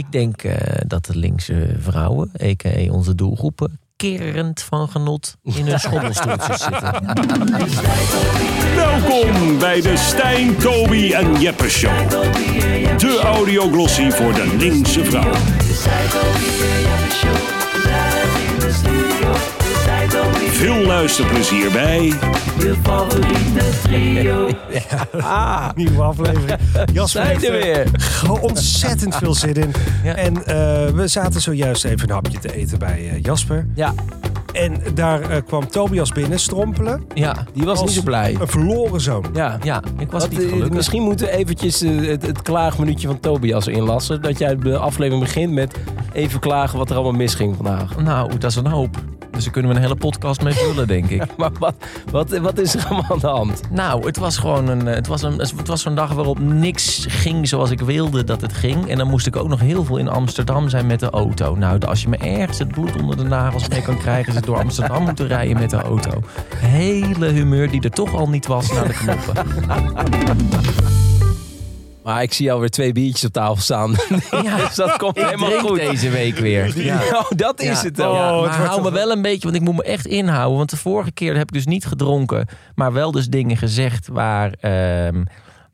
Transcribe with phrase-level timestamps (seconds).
[0.00, 2.92] Ik denk eh, dat de linkse vrouwen, a.k.a.
[2.92, 7.06] onze doelgroepen, kerend van genot in hun schommelstoeltjes zitten.
[8.74, 12.10] Welkom bij de Stijn, Toby en Jeppe Show.
[12.98, 15.32] De audioglossie voor de linkse vrouw.
[20.60, 22.02] Veel luisterplezier bij
[22.58, 24.48] Je favoriete trio.
[25.74, 26.58] Nieuwe aflevering.
[26.92, 27.86] Jasper Zijn er er weer.
[28.00, 29.72] gewoon ontzettend veel zin in.
[30.04, 30.14] Ja.
[30.14, 33.66] En eh, we zaten zojuist even een hapje te eten bij eh, Jasper.
[33.74, 33.94] Ja,
[34.52, 37.04] En daar eh, kwam Tobias binnen strompelen.
[37.14, 38.36] ja, Die was niet zo blij.
[38.40, 39.24] Een verloren zoon.
[39.32, 39.58] Ja.
[39.62, 39.82] ja.
[39.98, 40.70] Ik was Wat, niet gelukkig.
[40.70, 44.22] misschien moeten we eventjes het, het klaagminuutje van Tobias inlassen.
[44.22, 45.76] Dat jij de aflevering begint met
[46.12, 47.96] even klagen wat er allemaal misging vandaag.
[48.02, 48.96] Nou, dat is een hoop.
[49.40, 51.22] Dus daar kunnen we een hele podcast mee vullen, denk ik.
[51.36, 51.74] Maar wat,
[52.10, 53.60] wat, wat is er allemaal aan de hand?
[53.70, 54.88] Nou, het was gewoon een.
[54.88, 58.40] eh, Het was, een, het was zo'n dag waarop niks ging zoals ik wilde dat
[58.40, 58.88] het ging.
[58.88, 61.54] En dan moest ik ook nog heel veel in Amsterdam zijn met de auto.
[61.54, 64.44] Nou, als je me ergens het bloed onder de nagels mee kan krijgen, is het
[64.44, 66.10] door Amsterdam moeten rijden met de auto.
[66.56, 69.34] Hele humeur die er toch al niet was naar de knoppen.
[72.10, 73.94] Maar ik zie alweer twee biertjes op tafel staan.
[74.44, 75.76] Ja, dus dat komt ik helemaal drink goed.
[75.78, 76.72] deze week weer.
[76.84, 77.00] Ja.
[77.12, 77.84] Oh, dat is Ja.
[77.84, 78.10] het dan.
[78.16, 80.56] Oh, het hou me wel een beetje, want ik moet me echt inhouden.
[80.56, 84.52] Want de vorige keer heb ik dus niet gedronken, maar wel dus dingen gezegd waar.
[84.60, 85.22] ehm,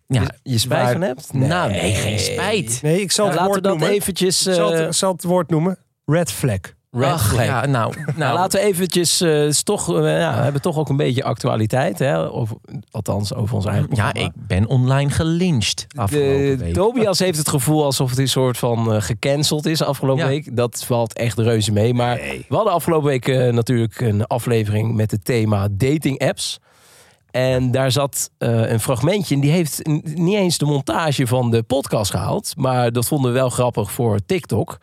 [0.06, 1.32] ja, Je, je spijt waar- van hebt?
[1.32, 2.78] Nou, nee, geen spijt.
[2.82, 3.96] Nee, ik zal het laten we woord noemen.
[3.96, 4.46] eventjes...
[4.46, 5.78] Ik zal, eh, het, zal het woord noemen.
[6.04, 6.58] Red flag.
[6.96, 7.44] Red Ach, flag.
[7.44, 10.88] Ja, nou, Nou, nou laten we eventjes, eh, toch, eh, ja, we hebben toch ook
[10.88, 12.30] een beetje actualiteit, hè?
[12.30, 12.56] Over,
[12.90, 14.20] althans over ons eigen Ja, programma.
[14.20, 16.74] ik ben online gelyncht afgelopen De, week.
[16.74, 20.28] Tobias heeft het gevoel alsof het een soort van eh, gecanceld is afgelopen Ja.
[20.28, 20.56] week.
[20.56, 21.94] Dat valt echt reuze mee.
[21.94, 22.16] Maar
[22.48, 26.58] we hadden afgelopen week natuurlijk een aflevering met het thema dating apps.
[27.30, 32.10] En daar zat een fragmentje en die heeft niet eens de montage van de podcast
[32.10, 32.52] gehaald.
[32.56, 34.78] Maar dat vonden we wel grappig voor TikTok.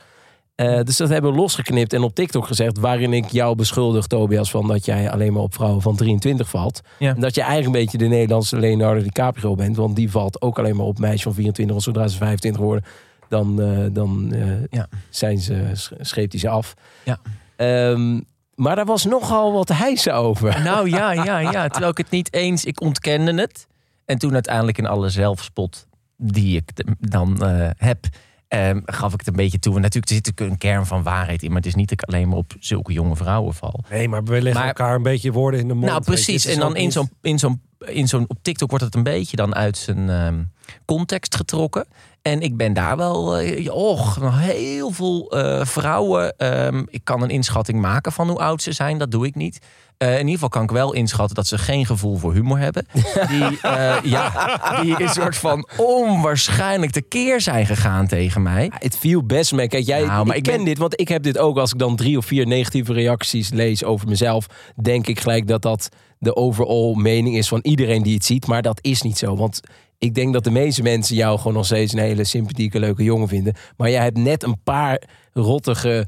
[0.56, 2.78] Eh, dus dat hebben we losgeknipt en op TikTok gezegd...
[2.80, 6.82] waarin ik jou beschuldig, Tobias, van dat jij alleen maar op vrouwen van 23 valt.
[7.00, 7.16] Ja.
[7.16, 9.76] En dat je eigenlijk een beetje de Nederlandse Leonardo DiCaprio bent.
[9.76, 11.76] Want die valt ook alleen maar op meisjes van 24.
[11.76, 12.83] Want zodra ze 25 worden,
[13.30, 14.88] dan, eh, dan eh, Ja.
[15.10, 16.73] zijn ze, sch- scheept hij ze af.
[17.04, 17.17] Ja.
[17.56, 18.20] Ehm,
[18.56, 20.61] maar daar was nogal wat hijsen over.
[20.64, 21.67] Nou ja, ja, ja.
[21.67, 22.66] Terwijl ik het niet eens...
[22.66, 23.67] Ik ontkende het.
[24.06, 27.44] En toen uiteindelijk in alle zelfspot die ik dan
[27.77, 28.06] heb...
[28.53, 29.75] ehm, gaf ik het een beetje toe.
[29.75, 31.47] En natuurlijk er zit natuurlijk een kern van waarheid in.
[31.47, 33.83] Maar het is niet dat ik alleen maar op zulke jonge vrouwen val.
[33.89, 35.86] Nee, maar we leggen Maar- elkaar een beetje woorden in de mond.
[35.86, 36.45] Nou, precies.
[36.45, 39.55] En dan in zo'n, in zo'n, in zo'n, op TikTok wordt het een beetje dan
[39.55, 40.43] uit zijn ehm,
[40.86, 41.86] context getrokken.
[42.21, 46.37] En ik ben daar wel, eh, och, heel veel eh, vrouwen.
[46.37, 49.59] ehm, ik kan een inschatting maken van hoe oud ze zijn, dat doe ik niet.
[50.03, 52.86] Eh, in ieder geval kan ik wel inschatten dat ze geen gevoel voor humor hebben.
[53.30, 58.71] Die, eh, ja, die een soort van onwaarschijnlijk tekeer zijn gegaan tegen mij.
[58.80, 59.67] Het viel best mee.
[59.67, 61.58] Kijk, jij, Nou, ik, ik ken ben- dit, want ik heb dit ook.
[61.58, 64.45] Als ik dan drie of vier negatieve reacties lees over mezelf,
[64.81, 65.89] denk ik gelijk dat dat
[66.20, 68.47] de overall mening is van iedereen die het ziet.
[68.47, 69.35] Maar dat is niet zo.
[69.35, 69.59] Want
[69.97, 73.27] ik denk dat de meeste mensen jou gewoon nog steeds een hele sympathieke, leuke jongen
[73.27, 73.53] vinden.
[73.77, 75.02] Maar jij hebt net een paar
[75.33, 76.08] rottige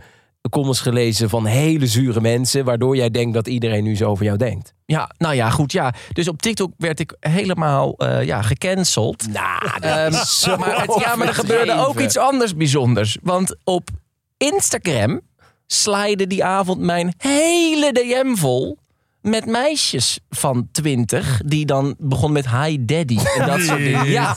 [0.49, 4.37] comments gelezen van hele zure mensen, waardoor jij denkt dat iedereen nu zo over jou
[4.37, 4.73] denkt.
[4.85, 5.93] Ja, nou ja, goed, ja.
[6.13, 9.27] Dus op TikTok werd ik helemaal eh, ja, gecanceld.
[9.27, 13.17] Nou, Ehm, maar het, ja, maar er gebeurde ook iets anders bijzonders.
[13.21, 13.89] Want op
[14.37, 15.21] Instagram
[15.67, 18.77] slide die avond mijn hele DM vol
[19.25, 24.09] met meisjes van 20 die dan begon met hi daddy en dat soort dingen.
[24.09, 24.35] Ja,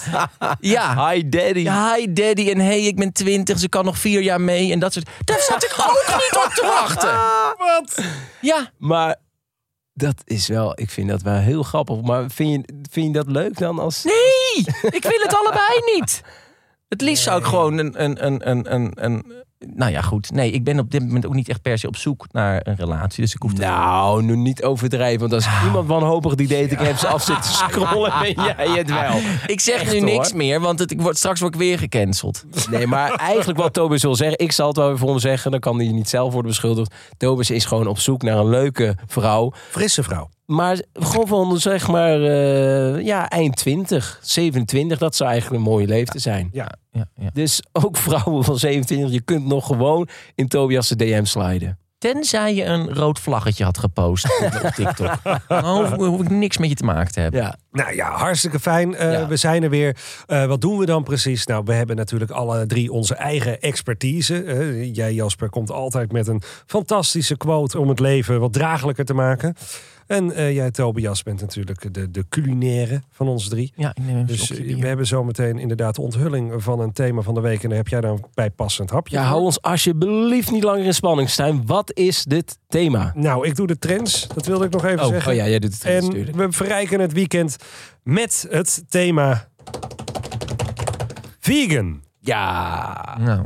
[0.60, 1.10] ja.
[1.10, 1.59] Hi daddy.
[1.60, 4.78] Ja, hi daddy en hey, ik ben 20, ze kan nog vier jaar mee en
[4.78, 5.09] dat soort.
[5.25, 7.10] Daar zat ik ook niet op te wachten.
[7.66, 8.04] Wat?
[8.41, 9.16] Ja, Maar
[9.94, 12.00] dat is wel, ik vind dat wel heel grappig.
[12.00, 14.05] Maar vind je, vind je dat leuk dan als...
[14.05, 16.20] nee, ik wil het allebei niet.
[16.88, 19.32] Het liefst zou ik gewoon een, een, een, een, een, een.
[19.76, 20.30] Nou ja, goed.
[20.30, 22.76] Nee, ik ben op dit moment ook niet echt per se op zoek naar een
[22.76, 23.22] relatie.
[23.22, 23.52] Dus ik hoef.
[23.56, 25.20] Nou, nu niet overdrijven.
[25.20, 25.64] Want als Nou.
[25.66, 29.19] iemand wanhopig die dating apps af zit te scrollen, ben jij het wel.
[29.46, 30.36] Ik zeg Echt, nu niks hoor.
[30.36, 32.44] meer, want het, ik word, straks word ik weer gecanceld.
[32.70, 35.50] Nee, maar eigenlijk wat Tobis wil zeggen, ik zal het wel weer voor hem zeggen,
[35.50, 36.94] dan kan hij niet zelf worden beschuldigd.
[37.16, 39.52] Tobis is gewoon op zoek naar een leuke vrouw.
[39.70, 40.28] Frisse vrouw.
[40.46, 45.87] Maar gewoon van, zeg maar, eh, ja, eind 20, 27, dat zou eigenlijk een mooie
[45.87, 46.49] leeftijd zijn.
[46.52, 46.69] Ja,
[46.99, 47.31] ja, ja.
[47.33, 51.79] Dus ook vrouwen van 27, je kunt nog gewoon in Tobias' DM sliden.
[51.99, 55.15] Tenzij je een rood vlaggetje had gepost op TikTok.
[55.49, 57.41] Dan hoef, hoef ik niks met je te maken te hebben.
[57.41, 57.56] Ja.
[57.71, 58.95] Nou ja, hartstikke fijn.
[58.95, 59.27] Eh, Ja.
[59.29, 59.97] We zijn er weer.
[60.27, 61.47] Eh, wat doen we dan precies?
[61.47, 64.43] Nou, we hebben natuurlijk alle drie onze eigen expertise.
[64.43, 69.15] Eh, jij, Jasper, komt altijd met een fantastische quote om het leven wat draaglijker te
[69.15, 69.55] maken.
[70.08, 73.72] En eh, jij, Tobias, bent natuurlijk de, de culinaire van ons drie.
[73.76, 77.34] Ja, ik neem Dus eh, we hebben zometeen inderdaad de onthulling van een thema van
[77.34, 77.62] de week.
[77.62, 79.16] En daar heb jij dan bij passend hapje.
[79.16, 79.31] Ja, voor.
[79.31, 81.66] hou ons alsjeblieft niet langer in spanning, Stijn.
[81.66, 83.12] Wat is dit thema?
[83.14, 84.26] Nou, ik doe de trends.
[84.34, 85.31] Dat wilde ik nog even Oh, zeggen.
[85.32, 86.37] oh ja, jij doet het En natuurlijk.
[86.37, 87.56] we verrijken het weekend
[88.02, 89.49] met het thema
[91.40, 92.02] vegan.
[92.20, 93.17] Ja.
[93.20, 93.43] Nou,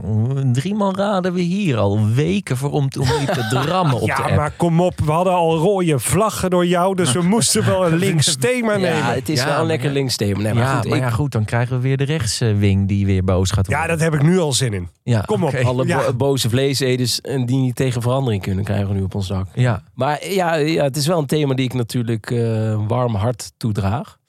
[0.52, 4.36] driemaal raden we hier al weken voor om, om te drammen op de ja, app.
[4.36, 5.00] maar kom op.
[5.04, 6.94] We hadden al rode vlaggen door jou.
[6.96, 8.96] Dus we moesten wel een links thema nemen.
[8.96, 9.92] Ja, het is Ja, wel een lekker ja.
[9.94, 10.40] links thema.
[10.40, 13.06] Nee, maar ja, goed, maar ik- ja, goed, dan krijgen we weer de rechtswing die
[13.06, 13.98] weer boos gaat Ja, worden.
[13.98, 14.88] dat heb ik nu al zin in.
[15.02, 15.54] Ja, kom op.
[15.54, 15.98] alle Ja.
[16.06, 19.46] bo- boze vleeseters en die niet tegen verandering kunnen krijgen we nu op ons dak.
[19.54, 23.52] Ja, Maar ja, ja, het is wel een thema die ik natuurlijk eh, warm hart
[23.56, 24.20] toedraag.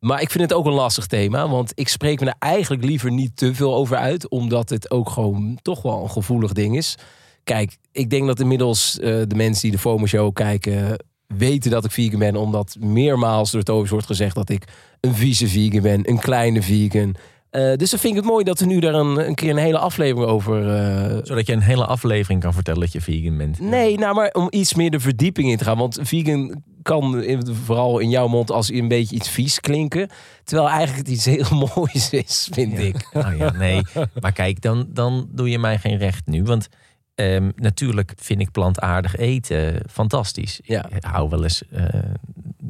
[0.00, 3.10] Maar ik vind het ook een lastig thema, want ik spreek me er eigenlijk liever
[3.10, 6.98] niet te veel over uit, omdat het ook gewoon toch wel een gevoelig ding is.
[7.44, 11.84] Kijk, ik denk dat inmiddels eh, de mensen die de FOMO Show kijken weten dat
[11.84, 14.64] ik vegan ben, omdat meermaals door Tobias wordt gezegd dat ik
[15.00, 17.14] een vieze vegan ben, een kleine vegan.
[17.50, 19.56] Eh, dus dan vind ik het mooi dat we nu daar een, een keer een
[19.56, 23.60] hele aflevering over eh, zodat je een hele aflevering kan vertellen dat je vegan bent.
[23.60, 25.78] Nee, nou maar om iets meer de verdieping in te gaan.
[25.78, 27.24] Want vegan kan
[27.64, 30.08] vooral in jouw mond als een beetje iets vies klinken.
[30.44, 33.08] Terwijl eigenlijk het iets heel moois is, vind ik.
[33.12, 33.82] Nou ja, nee.
[34.20, 36.42] Maar kijk, dan, dan doe je mij geen recht nu.
[36.42, 36.68] Want
[37.14, 40.60] ehm, natuurlijk vind ik plantaardig eten fantastisch.
[40.62, 40.88] Ja.
[40.90, 41.84] Ik hou wel eens eh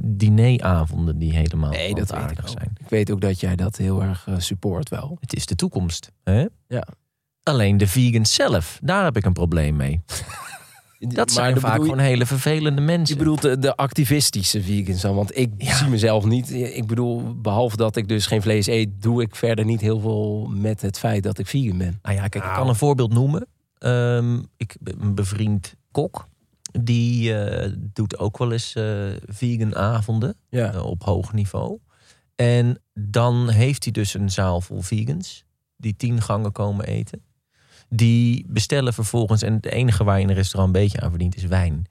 [0.02, 2.48] dineravonden die helemaal Nee, dat ook.
[2.48, 2.72] zijn.
[2.80, 5.16] Ik weet ook dat jij dat heel erg eh, support wel.
[5.20, 6.10] Het is de toekomst.
[6.24, 6.46] Hè?
[6.68, 6.86] Ja.
[7.42, 10.00] Alleen de vegans zelf, daar heb ik een probleem mee.
[11.00, 13.14] Dat zijn vaak je- gewoon hele vervelende mensen.
[13.14, 15.14] Je bedoelt de, de activistische vegans dan?
[15.14, 15.74] Want ik Ja.
[15.76, 16.50] zie mezelf niet.
[16.52, 20.46] Ik bedoel, behalve dat ik dus geen vlees eet, doe ik verder niet heel veel
[20.54, 21.98] met het feit dat ik vegan ben.
[22.02, 23.46] Nou ja, kijk, ik kan een voorbeeld noemen.
[23.78, 26.28] Ehm, ik een bevriend kok.
[26.72, 28.84] Die eh, doet ook wel eens eh,
[29.26, 30.72] vegan avonden Ja.
[30.72, 31.78] eh, op hoog niveau.
[32.36, 35.44] En dan heeft hij dus een zaal vol vegans.
[35.76, 37.22] Die tien gangen komen eten.
[37.88, 41.36] Die bestellen vervolgens, en het enige waar je in een restaurant een beetje aan verdient
[41.36, 41.84] is wijn.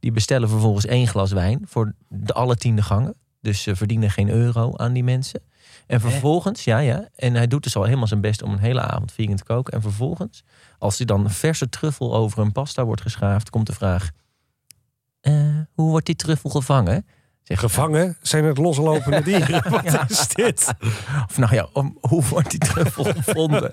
[0.00, 3.14] Die bestellen vervolgens één glas wijn voor de alle tiende gangen.
[3.40, 5.40] Dus ze verdienen geen euro aan die mensen.
[5.86, 7.08] En vervolgens, ja, ja.
[7.16, 9.72] En hij doet dus al helemaal zijn best om een hele avond vegan te koken.
[9.72, 10.42] En vervolgens,
[10.78, 14.10] als hij dan verse truffel over een pasta wordt geschaafd, komt de vraag:
[15.20, 15.32] eh,
[15.74, 17.06] hoe wordt die truffel gevangen?
[17.42, 19.70] Zeg, Gevangen zijn het loslopende dieren.
[19.70, 20.74] Wat is dit?
[21.28, 23.72] Of nou ja, om- hoe wordt die truffel gevonden?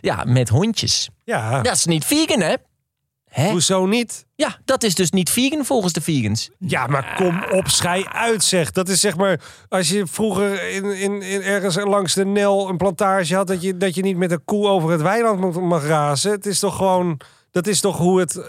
[0.00, 1.08] Ja, met hondjes.
[1.24, 2.54] Ja, Dat is niet vegan, hè?
[3.30, 3.50] Hè?
[3.50, 4.26] hoezo niet?
[4.34, 6.50] Ja, dat is dus niet vegan volgens de vegans.
[6.58, 8.70] Ja, maar kom op, schij uit zeg.
[8.70, 12.76] Dat is zeg maar, als je vroeger in, in, in ergens langs de Nel een
[12.76, 13.46] plantage had...
[13.46, 16.30] Dat je, dat je niet met een koe over het weiland mag razen.
[16.30, 17.20] Het is toch gewoon,
[17.54, 18.40] dat is toch hoe het,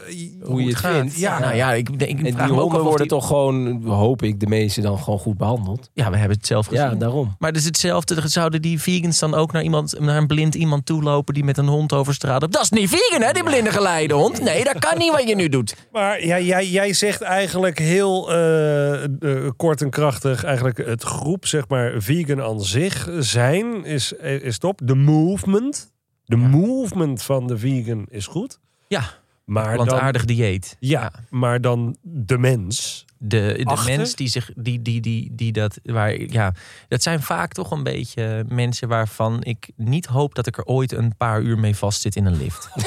[0.41, 0.93] Hoe je het gaat.
[0.95, 1.17] vindt.
[1.19, 3.17] Ja, Nou ja, ik, ik En die vraag me ook honden af of worden die-
[3.17, 5.89] toch gewoon, hoop ik, de meeste dan gewoon goed behandeld.
[5.93, 6.83] Ja, we hebben het zelf gezien.
[6.89, 7.35] Ja, daarom.
[7.39, 8.27] Maar het is hetzelfde.
[8.27, 11.67] Zouden die vegans dan ook naar, iemand, naar een blind iemand toelopen die met een
[11.67, 12.51] hond over straat?
[12.51, 14.41] Dat is niet vegan, hè, die blinde geleide hond?
[14.41, 15.75] Nee, dat kan niet wat je nu doet.
[15.91, 19.09] Maar ja, jij, jij zegt eigenlijk heel eh, eh,
[19.55, 20.43] kort en krachtig...
[20.43, 24.11] eigenlijk het groep, zeg maar, vegan aan zich zijn is,
[24.41, 24.79] is top.
[24.83, 25.91] De movement,
[26.25, 28.59] de movement van de vegan is goed.
[28.95, 29.13] Ja,
[29.45, 30.77] Maar dan, plantaardig dieet.
[30.79, 33.04] ja, maar dan de mens...
[33.17, 36.53] De, de mens die zich, die, die, die, die dat, waar, ja,
[36.87, 40.91] dat zijn vaak toch een beetje mensen waarvan ik niet hoop dat ik er ooit
[40.91, 42.69] een paar uur mee vastzit in een lift.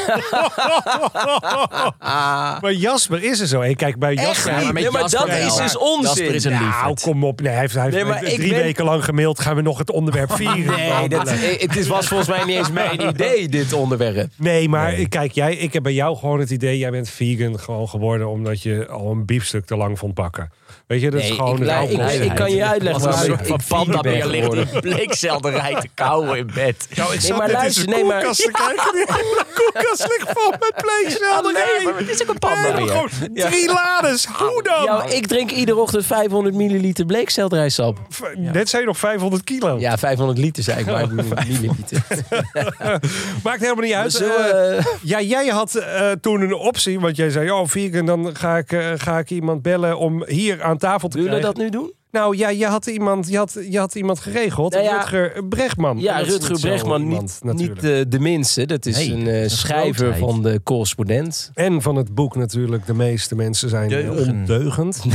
[2.61, 3.61] Maar Jasper is er zo.
[3.61, 4.53] Hey, kijk, bij Jasper...
[4.53, 5.47] Ja, maar Nee, maar Jasper dat wel.
[5.47, 6.03] is dus onzin.
[6.03, 7.41] Jasper is een Nou, kom op.
[7.41, 9.41] Nee, hij heeft, hij heeft Nee, maar ik drie ben- weken lang gemaild.
[9.41, 10.67] Gaan we nog het onderwerp vieren?
[10.77, 14.31] Nee, dat, het is- was volgens mij niet eens mijn idee, dit onderwerp.
[14.37, 16.79] Nee, maar kijk, jij, ik heb bij jou gewoon het idee...
[16.79, 18.29] jij bent vegan gewoon geworden...
[18.29, 20.51] omdat je al een biefstuk te lang vond bakken.
[20.87, 23.37] Weet je, dat is Nee, gewoon ik, een ik, kan je uitleggen waarom een ik,
[23.47, 26.89] soort ik van panda meer ligt die bleekselderij te kauwen in bed.
[26.95, 28.93] Nou, ik Nee, zat maar luister, nee, maar- te kijken.
[28.93, 31.65] Die hele koelkast ligt vol met pleegselderij.
[31.79, 32.89] Nee, maar het is ook een panda Nee, weer.
[32.89, 33.09] gewoon
[33.51, 34.27] drie lades.
[34.27, 34.83] Hoe dan?
[34.85, 37.99] Ja, ik drink iedere ochtend 500 milliliter bleekselderijsap.
[38.35, 39.79] Net zei je nog 500 kilo.
[39.79, 42.03] Ja, 500 liter zei ik, maar ik bedoel milliliter.
[43.45, 44.13] Maakt helemaal niet uit.
[44.13, 48.37] Zullen Eh, Ja, jij had eh, toen een optie, want jij zei, oh, vegan, dan
[48.37, 51.57] ga ik, eh, ga ik iemand bellen om hier aan tafel te Willen we dat
[51.57, 51.93] nu doen?
[52.11, 55.99] Nou ja, je had iemand, je had, je had iemand geregeld, Nou ja, Rutger Bregman.
[55.99, 57.83] Ja, En dat is Rutger Bregman, iemand, niet, natuurlijk.
[57.83, 58.67] niet de, de minste.
[58.67, 60.31] Dat is Nee, een eh, een schrijver grootheid.
[60.31, 61.51] van de correspondent.
[61.55, 64.33] En van het boek natuurlijk, de meeste mensen zijn Deugen.
[64.33, 65.03] ondeugend.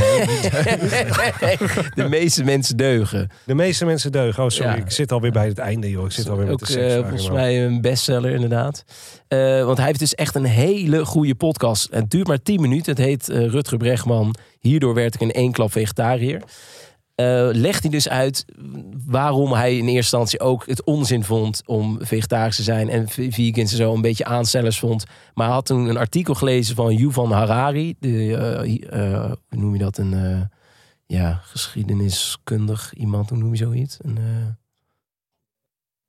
[1.94, 3.30] de meeste mensen deugen.
[3.46, 4.44] De meeste mensen deugen.
[4.44, 4.76] Oh, sorry, Ja.
[4.84, 6.04] ik zit alweer bij het einde, joh.
[6.04, 7.08] Ik zit alweer met Ook de eh, seksvragen.
[7.08, 8.84] volgens mij een bestseller inderdaad.
[9.28, 11.88] Eh, want hij heeft dus echt een hele goede podcast.
[11.90, 12.92] Het duurt maar 10 minuten.
[12.94, 14.34] Het heet eh, Rutger Bregman
[14.66, 16.42] Hierdoor werd ik in één klap vegetariër.
[17.14, 18.44] Eh, legt hij dus uit
[19.06, 23.74] waarom hij in eerste instantie ook het onzin vond om vegetarisch te zijn en vegans
[23.74, 25.04] zo een beetje aanstellers vond.
[25.34, 29.72] Maar hij had toen een artikel gelezen van Yuval Harari, de, eh, eh, hoe noem
[29.72, 30.48] je dat, een
[31.06, 33.96] ja, geschiedeniskundig iemand, hoe noem je zoiets?
[34.02, 34.18] Een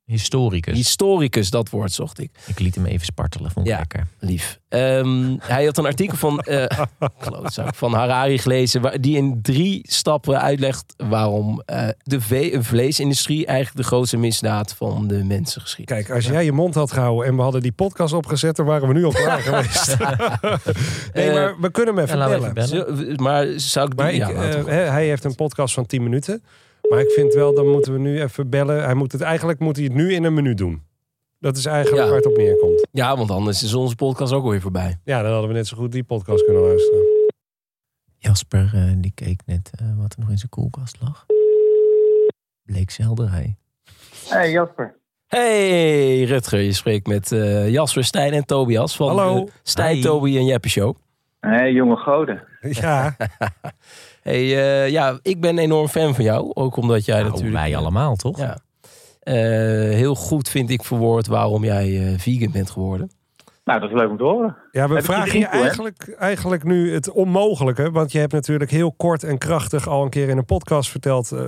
[0.06, 0.76] Historicus.
[0.76, 2.30] historicus, dat woord zocht ik.
[2.46, 3.78] Ik liet hem even spartelen, vond ik Ja.
[3.78, 4.08] lekker.
[4.20, 4.60] Lief.
[4.70, 6.66] Ehm, hij had een artikel van, eh
[7.20, 8.82] klootzak, van Harari gelezen...
[8.82, 13.46] Waar, die in drie stappen uitlegt waarom eh, de ve- vleesindustrie...
[13.46, 16.06] eigenlijk de grootste misdaad van de mensengeschiedenis.
[16.06, 18.88] Kijk, als jij je mond had gehouden en we hadden die podcast opgezet, dan waren
[18.88, 19.98] we nu al klaar geweest.
[21.14, 22.58] nee, Eh, maar we kunnen hem even Ja, bellen.
[22.58, 23.22] even bellen.
[23.22, 23.96] Maar zou ik...
[23.96, 26.44] Maar ik, ja, eh, hij heeft een podcast van 10 minuten.
[26.90, 28.84] Maar ik vind wel, dan moeten we nu even bellen.
[28.84, 30.84] Hij moet het, eigenlijk moet hij het nu in een minuut doen.
[31.40, 32.08] Dat is eigenlijk Ja.
[32.10, 32.88] waar het op neerkomt.
[32.92, 35.00] ja, want anders is onze podcast ook alweer voorbij.
[35.04, 37.02] Ja, dan hadden we net zo goed die podcast kunnen luisteren.
[38.18, 41.26] Jasper, eh, die keek net eh, wat er nog in zijn koelkast lag.
[42.64, 43.56] Bleek selderij.
[44.28, 44.96] Hey Jasper.
[45.28, 49.46] Hey Rutger, je spreekt met eh, Jasper, Stijn en Tobias van Hallo.
[49.46, 50.02] de Stijn, Hi.
[50.02, 50.96] Toby en Jeppe Show.
[51.40, 52.44] Hey jonge goden.
[52.62, 53.16] Ja,
[54.26, 54.42] Hey,
[54.86, 56.52] eh, ja, ik ben enorm fan van jou.
[56.54, 57.56] Ook omdat jij Nou, natuurlijk...
[57.56, 58.38] wij allemaal, toch?
[58.40, 58.58] Ja.
[59.20, 59.34] Eh,
[59.96, 63.12] heel goed vind ik verwoord waarom jij eh, vegan bent geworden.
[63.64, 64.58] Nou, dat is leuk om te horen.
[64.72, 65.60] ja we Heb vragen je hè?
[65.62, 67.92] eigenlijk, eigenlijk nu het onmogelijke.
[67.92, 71.32] Want je hebt natuurlijk heel kort en krachtig al een keer in een podcast verteld...
[71.32, 71.44] eh,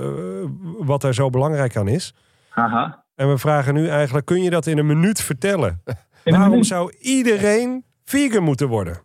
[0.79, 2.13] wat er zo belangrijk aan is.
[2.49, 3.03] Haha.
[3.15, 5.81] En we vragen nu eigenlijk, kun je dat in een minuut vertellen?
[5.85, 5.93] In
[6.23, 6.65] een Waarom minuut.
[6.67, 9.01] zou iedereen vegan moeten worden?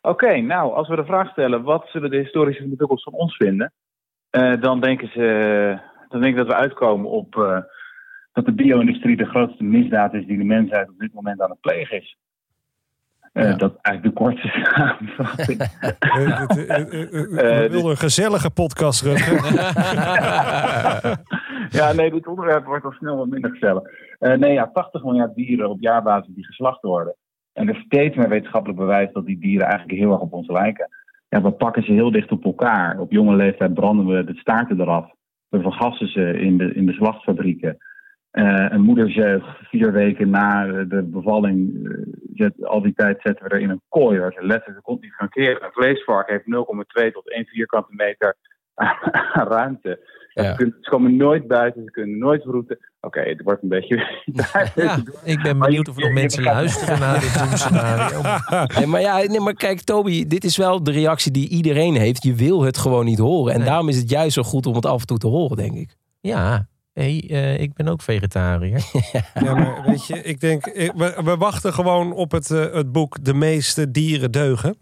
[0.00, 3.72] Oké, nou, als we de vraag stellen, wat zullen de historische McDougal's van ons vinden?
[4.30, 5.78] Eh, dan denken ze,
[6.08, 7.58] dan denk ik dat we uitkomen op eh,
[8.32, 11.60] dat de bio-industrie de grootste misdaad is die de mensheid op dit moment aan het
[11.60, 12.16] plegen is.
[13.32, 13.56] Eh, Ja.
[13.56, 15.58] Dat is eigenlijk de kortste samenvatting.
[17.30, 19.04] We wilden een gezellige podcast,
[21.78, 23.82] ja, nee, dit onderwerp wordt al snel wat minder gezellig.
[24.18, 27.14] Eh, nee, ja, 80 miljard dieren op jaarbasis die geslacht worden.
[27.58, 30.48] En er is steeds meer wetenschappelijk bewijs dat die dieren eigenlijk heel erg op ons
[30.48, 30.88] lijken.
[31.28, 33.00] Ja, we pakken ze heel dicht op elkaar.
[33.00, 35.10] Op jonge leeftijd branden we de staarten eraf.
[35.48, 37.76] We vergassen ze in de, in de slachtfabrieken.
[38.30, 41.92] Eh, een moederzeug vier weken na de bevalling, eh,
[42.34, 45.28] zet, al die tijd zetten we er in een kooi waar ze letterlijk continu gaan
[45.28, 45.64] keren.
[45.64, 48.36] Een vleesvark heeft 0,2 tot 1 vierkante meter
[49.54, 50.16] ruimte.
[50.34, 50.44] Ja.
[50.50, 52.78] Ze, kunnen, ze komen nooit buiten, ze kunnen nooit vroeten.
[53.00, 53.96] Oké, het wordt een beetje...
[54.74, 58.20] Ja, ik ben benieuwd of er nog mensen luisteren naar dit doemscenario.
[58.76, 62.22] Nee, maar, ja, nee, maar kijk, Toby, dit is wel de reactie die iedereen heeft.
[62.22, 63.52] Je wil het gewoon niet horen.
[63.52, 63.68] En Nee.
[63.68, 65.96] daarom is het juist zo goed om het af en toe te horen, denk ik.
[66.20, 68.80] Ja, hey, eh, ik ben ook vegetariër.
[69.34, 72.92] Ja, maar weet je, ik denk, ik- we, we wachten gewoon op het, eh, het
[72.92, 74.76] boek De meeste dieren deugen.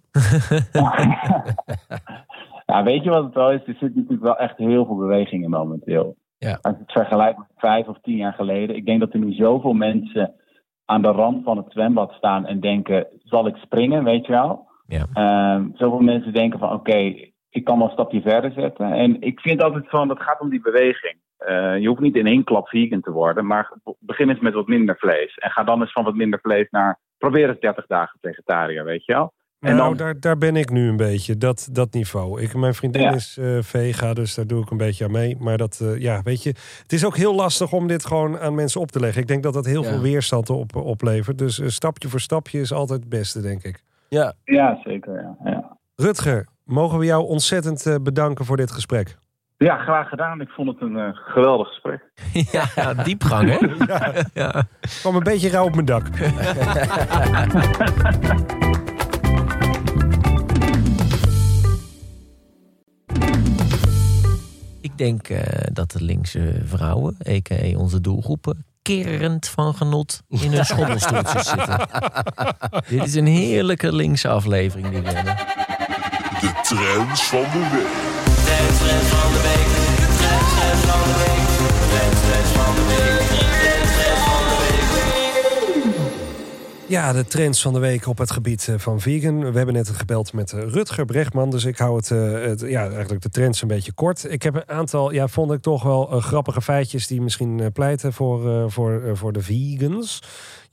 [2.67, 3.67] Ja, weet je wat het wel is?
[3.67, 6.17] Er zit natuurlijk wel echt heel veel beweging in momenteel.
[6.39, 6.59] Ja.
[6.61, 8.77] Als je het vergelijkt met vijf of tien jaar geleden.
[8.77, 10.35] Ik denk dat er nu zoveel mensen
[10.85, 14.69] aan de rand van het zwembad staan en denken, zal ik springen, weet je wel?
[14.87, 15.07] Ja.
[15.13, 17.15] Ehm, zoveel mensen denken van, oké,
[17.51, 18.93] ik kan wel een stapje verder zetten.
[18.93, 21.17] En ik vind altijd van, het gaat om die beweging.
[21.37, 24.67] Eh, je hoeft niet in één klap vegan te worden, maar begin eens met wat
[24.67, 25.35] minder vlees.
[25.35, 29.05] En ga dan eens van wat minder vlees naar, probeer eens 30 dagen vegetariër, weet
[29.05, 29.33] je wel?
[29.67, 32.41] En nou, dan- daar, daar ben ik nu een beetje, dat, dat niveau.
[32.43, 33.13] Ik, mijn vriendin Ja.
[33.13, 35.37] is eh, vega, dus daar doe ik een beetje aan mee.
[35.41, 36.49] Maar dat, eh, ja, weet je,
[36.83, 39.21] het is ook heel lastig om dit gewoon aan mensen op te leggen.
[39.23, 39.89] Ik denk dat dat heel Ja.
[39.89, 41.39] veel weerstand op, oplevert.
[41.39, 43.83] Dus eh, stapje voor stapje is altijd het beste, denk ik.
[44.09, 45.37] Ja, Ja, zeker, ja.
[45.51, 45.77] ja.
[45.97, 49.19] Rutger, mogen we jou ontzettend eh, bedanken voor dit gesprek.
[49.59, 50.41] Ja, graag gedaan.
[50.41, 52.11] Ik vond het een eh, geweldig gesprek.
[52.77, 53.59] ja, diepgang, hè?
[54.43, 54.55] Ja.
[54.81, 56.05] Ik kwam een beetje rauw op mijn dak.
[64.97, 67.79] Ik denk eh, dat de linkse vrouwen, a.k.a.
[67.79, 71.89] onze doelgroepen, kerend van genot in hun schommelstoeltjes zitten.
[72.89, 75.37] Dit is een heerlijke linkse aflevering die we hebben.
[76.41, 78.07] De trends van de week.
[86.89, 89.53] Ja, de trends van de week op het gebied eh, van vegan.
[89.53, 92.89] We hebben net gebeld met eh, Rutger Brechtman, dus ik hou het, eh, het, ja,
[92.89, 94.31] eigenlijk de trends een beetje kort.
[94.31, 98.71] Ik heb een aantal, ja, vond ik toch wel grappige feitjes die misschien pleiten voor,
[98.71, 100.23] voor, voor de vegans.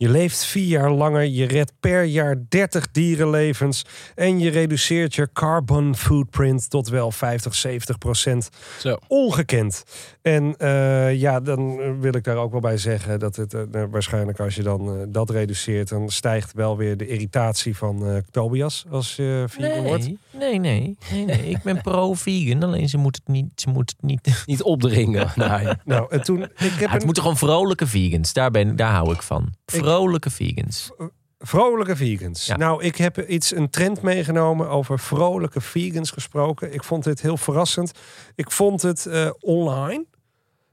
[0.04, 5.30] Je leeft vier jaar langer, je redt per jaar 30 dierenlevens en je reduceert je
[5.34, 8.98] carbon footprint tot wel 50, 70 procent zo.
[9.08, 9.84] ongekend.
[10.22, 13.88] En eh, ja, dan wil ik daar ook wel bij zeggen dat het eh, nou,
[13.88, 18.18] waarschijnlijk als je dan eh, dat reduceert, dan stijgt wel weer de irritatie van eh,
[18.32, 20.06] Tobias als je vegan wordt.
[20.32, 21.50] Nee, nee, nee, nee, nee.
[21.50, 22.64] Ik ben pro-vegan.
[22.64, 23.52] Alleen ze moet het niet.
[23.56, 24.44] Ze moet het niet.
[24.46, 25.32] Niet opdringen.
[25.36, 25.52] Nee.
[25.86, 28.34] Nou, en toen, ik heb Ja, het een moeten gewoon vrolijke vegans.
[28.34, 29.54] Daar, ben, daar hou ik van.
[29.94, 30.92] Vrolijke vegans.
[31.40, 32.46] vrolijke vegans.
[32.46, 32.58] Ja.
[32.58, 36.74] Nou, ik heb iets, een trend meegenomen over vrolijke vegans gesproken.
[36.74, 37.92] Ik vond dit heel verrassend.
[38.36, 40.06] Ik vond het eh, online,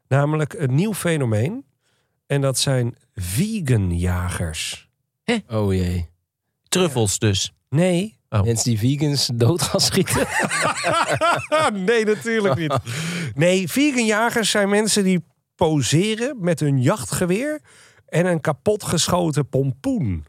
[0.08, 1.64] namelijk een nieuw fenomeen.
[2.26, 4.88] En dat zijn veganjagers.
[5.48, 6.08] Oh jee.
[6.68, 7.52] Truffels dus.
[7.68, 8.42] Nee, Oh.
[8.42, 10.26] Mensen die vegans dood gaan schieten.
[11.86, 12.74] nee, natuurlijk niet.
[13.34, 15.24] Nee, veganjagers zijn mensen die
[15.54, 17.60] poseren met hun jachtgeweer
[18.10, 20.24] en een kapotgeschoten pompoen.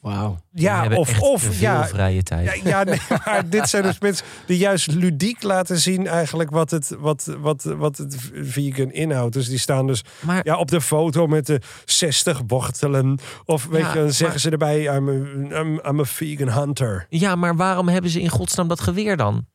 [0.00, 0.38] Wauw.
[0.52, 2.60] Ja, of, echt of veel ja, vrije tijd.
[2.62, 6.70] Ja, ja nee, maar dit zijn dus mensen die juist ludiek laten zien eigenlijk wat
[6.70, 9.32] het, wat, wat, wat het vegan inhoudt.
[9.34, 13.18] Dus die staan dus Maar ja, op de foto met de 60 wortelen.
[13.44, 16.48] Of weet Ja, je, dan zeggen maar- ze erbij, I'm a, I'm, I'm a vegan
[16.48, 17.06] hunter.
[17.08, 19.46] ja, maar waarom hebben ze in godsnaam dat geweer dan?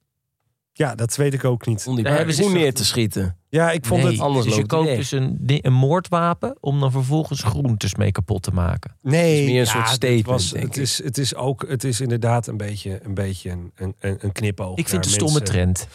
[0.78, 1.86] Ja, dat weet ik ook niet.
[1.88, 3.38] Om die Daar hebben ze- neer te schieten.
[3.50, 4.22] Ja, ik vond nee, het...
[4.22, 7.96] anders dus je loopt het koopt dus een, di- een moordwapen om dan vervolgens groentes
[7.96, 8.96] mee kapot te maken.
[9.02, 10.82] Nee, Het is meer een ja, soort het statement, was- denk het, ik.
[10.82, 14.78] is, het is ook, het is inderdaad een beetje een, beetje een, een, een knipoog.
[14.78, 15.56] Ik vind het naar een stomme mensen.
[15.56, 15.88] trend.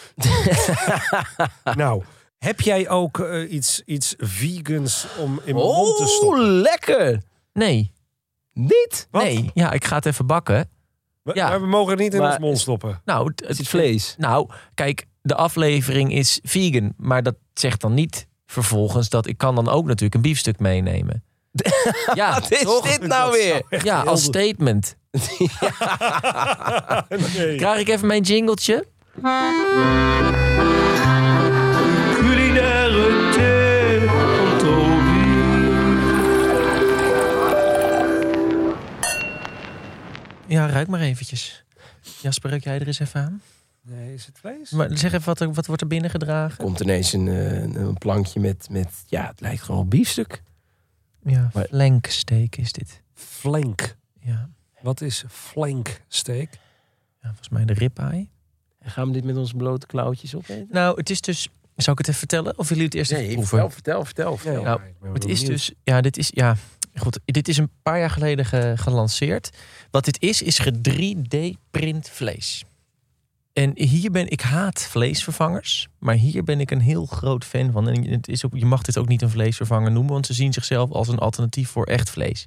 [1.82, 2.02] Nou,
[2.38, 6.42] heb jij ook eh, iets, iets vegans om in mijn mond te Oh, stoppen?
[6.50, 7.22] lekker.
[7.52, 7.92] Nee,
[8.52, 9.08] Niet?
[9.10, 9.22] Wat?
[9.22, 9.50] nee.
[9.54, 10.68] Ja, ik ga het even bakken.
[11.22, 11.48] We- Ja.
[11.48, 13.00] Maar we mogen het niet in Maar- ons mond stoppen.
[13.04, 14.14] Nou, het, Het is vlees.
[14.18, 16.92] Nou, kijk, de aflevering is vegan.
[16.96, 21.24] Maar dat zegt dan niet vervolgens dat ik kan dan ook natuurlijk een biefstuk meenemen.
[22.14, 22.90] Ja, Wat is toch?
[22.90, 23.82] dit nou weer?
[23.84, 24.96] Ja, als statement.
[27.36, 27.56] Nee.
[27.56, 28.86] Krijg ik even mijn jingletje?
[40.52, 41.64] Ja, ruik maar eventjes.
[42.20, 43.42] Jasper, ruik jij er eens even aan?
[43.82, 44.70] Nee, is het vlees?
[44.70, 46.56] Maar zeg even, wat, er, wat wordt er binnen gedragen?
[46.64, 50.42] Komt ineens een, eh, een, een plankje met, met, ja, het lijkt gewoon op biefstuk.
[51.22, 53.02] Ja, Maar- flanksteak is dit.
[53.14, 53.96] Flank.
[54.20, 54.48] Ja,
[54.80, 56.48] Wat is flank steak?
[57.22, 58.28] ja volgens mij de ribeye.
[58.78, 60.66] En gaan we dit met onze blote klauwtjes opeten?
[60.70, 61.48] Nou, het is dus...
[61.76, 62.58] Zal ik het even vertellen?
[62.58, 63.70] Of willen jullie het eerst even proeven?
[63.72, 64.62] vertel, vertel, vertel.
[64.62, 64.80] Nou,
[65.12, 66.56] Het is dus, ja, dit is, ja,
[66.94, 69.50] goed, dit is een paar jaar geleden ge- gelanceerd.
[69.90, 72.64] Wat dit is, is ge 3D-print vlees.
[73.52, 77.88] En hier ben ik haat vleesvervangers, maar hier ben ik een heel groot fan van.
[77.88, 80.52] En het is ook, je mag dit ook niet een vleesvervanger noemen, want ze zien
[80.52, 82.46] zichzelf als een alternatief voor echt vlees.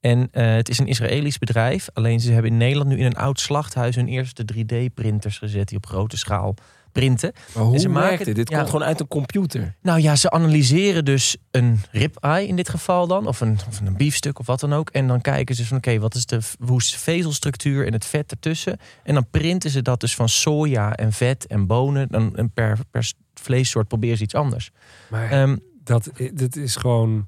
[0.00, 3.16] En eh, het is een Israëlisch bedrijf, alleen ze hebben in Nederland nu in een
[3.16, 6.54] oud slachthuis hun eerste 3D-printers gezet die op grote schaal
[6.98, 7.32] printen.
[7.54, 8.48] Maar hoe En ze maken- dit?
[8.48, 8.56] Ja.
[8.56, 9.74] komt gewoon uit een computer.
[9.82, 13.96] Nou ja, ze analyseren dus een ribeye in dit geval dan, of een, of een
[13.96, 14.90] biefstuk of wat dan ook.
[14.90, 18.04] En dan kijken ze van oké, wat is de hoe is de vezelstructuur en het
[18.04, 18.78] vet ertussen.
[19.02, 22.08] En dan printen ze dat dus van soja en vet en bonen.
[22.10, 24.70] Dan, en per, per vleessoort proberen ze iets anders.
[25.10, 27.26] Maar Ehm, dat, dit is gewoon...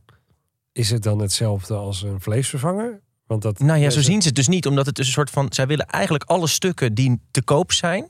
[0.73, 3.01] Is het dan hetzelfde als een vleesvervanger?
[3.27, 5.31] Want dat, nou ja, zo zien ze het dus niet, omdat het dus een soort
[5.31, 5.47] van.
[5.51, 8.09] Zij willen eigenlijk alle stukken die te koop zijn,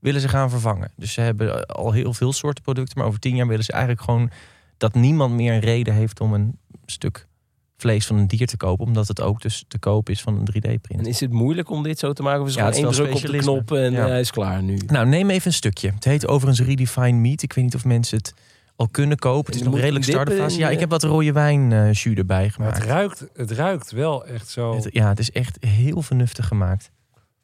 [0.00, 0.90] willen ze gaan vervangen.
[0.96, 4.02] Dus ze hebben al heel veel soorten producten, maar over tien jaar willen ze eigenlijk
[4.02, 4.30] gewoon
[4.76, 7.28] dat niemand meer een reden heeft om een stuk
[7.76, 10.48] vlees van een dier te kopen, omdat het ook dus te koop is van een
[10.52, 11.00] 3D-print.
[11.00, 12.40] En is het moeilijk om dit zo te maken?
[12.40, 14.02] Of is het Ja, gewoon het is één druk op de knop en Ja.
[14.04, 14.76] eh, hij is klaar nu?
[14.86, 15.90] Nou, neem even een stukje.
[15.90, 17.42] Het heet overigens Redefined Meat.
[17.42, 18.34] Ik weet niet of mensen het
[18.76, 19.52] al kunnen kopen.
[19.52, 20.54] Het is nog redelijk startfase.
[20.54, 22.76] in Ja, de- ik heb wat rode wijn eh jus erbij Maar gemaakt.
[22.78, 26.90] het ruikt, het ruikt wel echt zo Het- ja, het is echt heel vernuftig gemaakt.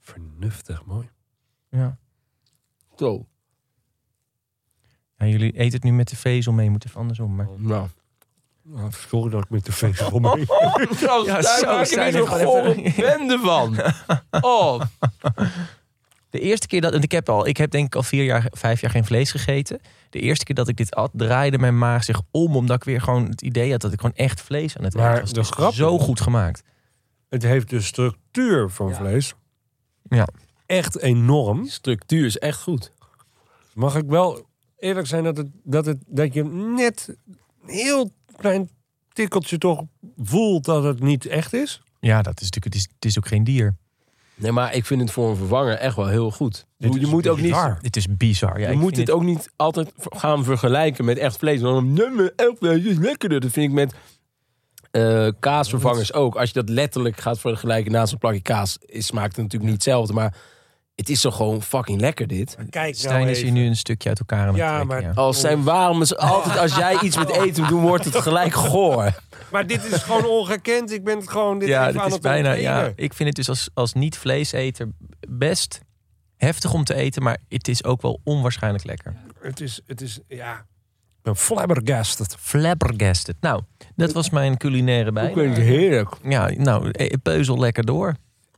[0.00, 1.08] vernuftig mooi.
[1.70, 1.96] Ja.
[2.96, 3.26] Zo.
[5.18, 7.34] Ja, jullie eten het nu met de vezel mee, moet even andersom.
[7.34, 7.48] Maar...
[7.56, 7.88] Nou.
[8.62, 10.20] Nou, sorry dat ik met de vezel.
[11.00, 13.76] Ja, Ja, daar zo maak je zijn er er gewoon gore even- bende van.
[14.50, 14.80] Oh.
[16.30, 18.46] De eerste keer dat, en ik heb al, ik heb denk ik al vier jaar,
[18.52, 19.80] vijf jaar geen vlees gegeten.
[20.10, 23.00] De eerste keer dat ik dit at, draaide mijn maag zich om, omdat ik weer
[23.00, 25.28] gewoon het idee had dat ik gewoon echt vlees aan het Maar eten was.
[25.30, 26.62] Het is grap zo goed gemaakt.
[27.28, 29.34] Het heeft de structuur van vlees.
[30.02, 30.28] Ja.
[30.66, 31.62] Echt enorm.
[31.62, 32.92] Die structuur is echt goed.
[33.74, 34.46] Mag ik wel
[34.78, 38.70] eerlijk zijn dat, het, dat, het, dat je net een heel klein
[39.12, 39.82] tikkeltje toch
[40.16, 41.82] voelt dat het niet echt is?
[42.00, 43.76] Ja, dat is natuurlijk, het is, het is ook geen dier.
[44.34, 46.66] Nee, maar ik vind het voor een vervanger echt wel heel goed.
[46.78, 47.78] Dit je is moet ook niet, bizar.
[47.80, 48.60] Het is bizar.
[48.60, 51.60] Ja, je moet het ook niet altijd gaan vergelijken met echt vlees.
[51.60, 53.40] Dan, nee, maar echt vlees is lekkerder.
[53.40, 53.94] Dat vind ik met
[54.90, 56.36] eh, kaasvervangers ook.
[56.36, 59.84] Als je dat letterlijk gaat vergelijken naast een plakje kaas, is, smaakt het natuurlijk niet
[59.84, 60.12] hetzelfde.
[60.12, 60.36] Maar
[60.96, 62.56] Het is toch gewoon fucking lekker dit.
[62.70, 64.86] Kijk Stijn nou is hier nu een stukje uit elkaar aan het Ja, trekken.
[64.88, 65.12] maar- ja.
[65.14, 69.12] Als zijn waarom is altijd als jij iets met eten doen, wordt het gelijk goor.
[69.50, 70.92] Maar dit is gewoon ongekend.
[70.92, 72.52] Ik ben het gewoon dit ja, dit aan is het bijna.
[72.52, 74.88] Ja, ik vind het dus als, als niet-vleeseter
[75.28, 75.80] best
[76.36, 79.14] heftig om te eten, maar het is ook wel onwaarschijnlijk lekker.
[79.40, 80.66] Het is, het is, ja...
[81.22, 82.36] Ik flabbergasted.
[82.40, 83.36] Flabbergasted.
[83.40, 83.62] Nou,
[83.96, 85.32] dat was mijn culinaire bij.
[85.34, 86.10] heerlijk.
[86.22, 88.14] Ja, nou, eh, peuzel lekker door.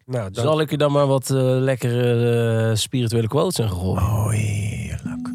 [0.08, 4.02] Nou, dan, Zal ik er dan maar wat eh, lekkere eh, spirituele quotes in gooien?
[4.02, 5.28] Oh, heerlijk.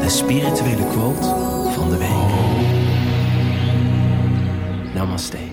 [0.00, 1.26] De spirituele quote
[1.74, 2.30] van de week.
[4.94, 5.49] Namaste.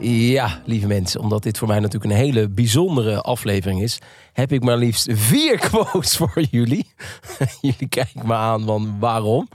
[0.00, 3.98] Ja, lieve mensen, omdat dit voor mij natuurlijk een hele bijzondere aflevering is,
[4.32, 6.86] heb ik maar liefst vier quotes voor jullie.
[7.60, 9.48] jullie kijken me aan van waarom.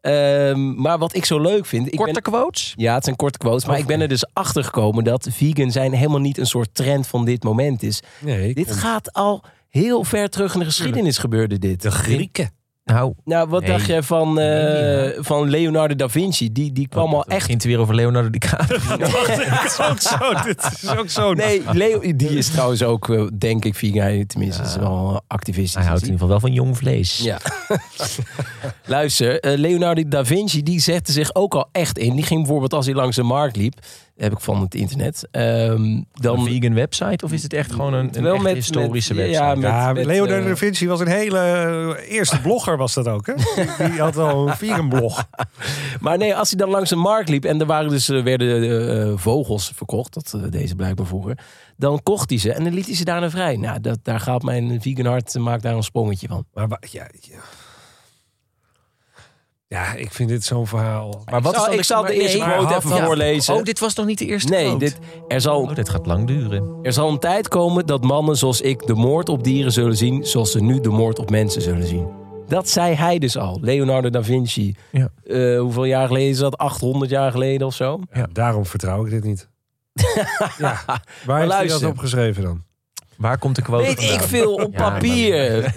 [0.00, 1.86] Ehm, maar wat ik zo leuk vind.
[1.92, 2.72] Ik Korte ben, quotes?
[2.76, 5.92] ja, het zijn korte quotes, maar ik ben er dus achter gekomen dat vegan zijn
[5.92, 8.02] helemaal niet een soort trend van dit moment is.
[8.20, 11.82] nee, Dit gaat al heel ver terug in de geschiedenis gebeurde dit.
[11.82, 12.50] de Grieken.
[12.84, 13.70] Nou, Nou, wat Nee.
[13.70, 16.52] dacht je van, eh, Nee, van Leonardo da Vinci?
[16.52, 17.40] Die, die kwam al echt...
[17.42, 18.78] Begint weer over Leonardo DiCaprio.
[18.96, 20.42] Dat is ook zo.
[20.44, 21.32] Dit is ook zo.
[21.34, 24.26] Nee, Leo, die is trouwens ook, eh, denk ik, vegan.
[24.26, 25.74] Tenminste, is wel activistisch.
[25.74, 27.18] Hij houdt in ieder geval wel van jong vlees.
[27.18, 27.38] Ja.
[28.86, 32.14] Luister, eh, Leonardo da Vinci die zette zich ook al echt in.
[32.14, 33.74] Die ging bijvoorbeeld als hij langs de markt liep,
[34.20, 35.28] heb ik van het internet.
[35.30, 39.14] ehm, Een dan vegan website of is het echt gewoon een, een Wel met- historische
[39.14, 39.44] met- website?
[39.44, 43.08] ja, met- Ja, Leonardo eh, da Vinci was een hele eh, eerste blogger was dat
[43.08, 43.34] ook, hè?
[43.34, 45.24] Die, die had al een vegan blog.
[46.00, 49.18] Maar nee, als hij dan langs de markt liep en er waren dus, eh, werden
[49.18, 51.38] vogels verkocht, dat deze blijkbaar vroeger,
[51.76, 53.56] dan kocht hij ze en dan liet hij ze daarna vrij.
[53.56, 56.44] Nou, dat, daar gaat mijn vegan hart, maakt daar een sprongetje van.
[56.54, 57.38] Maar ja, ja.
[59.74, 61.22] Ja, ik vind dit zo'n verhaal.
[61.30, 63.04] Maar wat ik zal, is dan ik zal de eerste quote maar- even ja.
[63.04, 63.54] voorlezen.
[63.54, 64.78] Oh, dit was nog niet de eerste nee, quote?
[64.78, 66.78] dit, er, zal, Oh, dit gaat lang duren.
[66.82, 70.24] er zal een tijd komen dat mannen zoals ik de moord op dieren zullen zien,
[70.24, 72.06] zoals ze nu de moord op mensen zullen zien.
[72.48, 74.76] Dat zei hij dus al, Leonardo da Vinci.
[74.92, 75.08] Ja.
[75.24, 76.58] Eh, hoeveel jaar geleden is dat?
[76.58, 78.00] 800 jaar geleden of zo?
[78.12, 79.48] Ja, daarom vertrouw ik dit niet.
[80.58, 80.84] ja.
[80.86, 81.88] Waar heeft hij dat luister.
[81.88, 82.62] opgeschreven dan?
[83.20, 85.64] Waar komt de quote Weet ik veel op Ja, papier.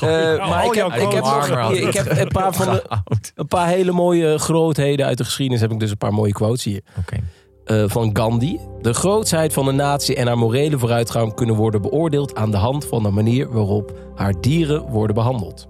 [0.00, 2.84] Eh, maar ik heb, ik, heb nog, ik heb een paar, van de,
[3.34, 5.60] een paar hele mooie grootheden uit de geschiedenis.
[5.60, 6.80] Heb ik dus een paar mooie quotes hier.
[6.98, 7.16] Oké.
[7.64, 8.58] Eh, van Gandhi.
[8.80, 12.84] De grootsheid van een natie en haar morele vooruitgang kunnen worden beoordeeld aan de hand
[12.86, 15.68] van de manier waarop haar dieren worden behandeld.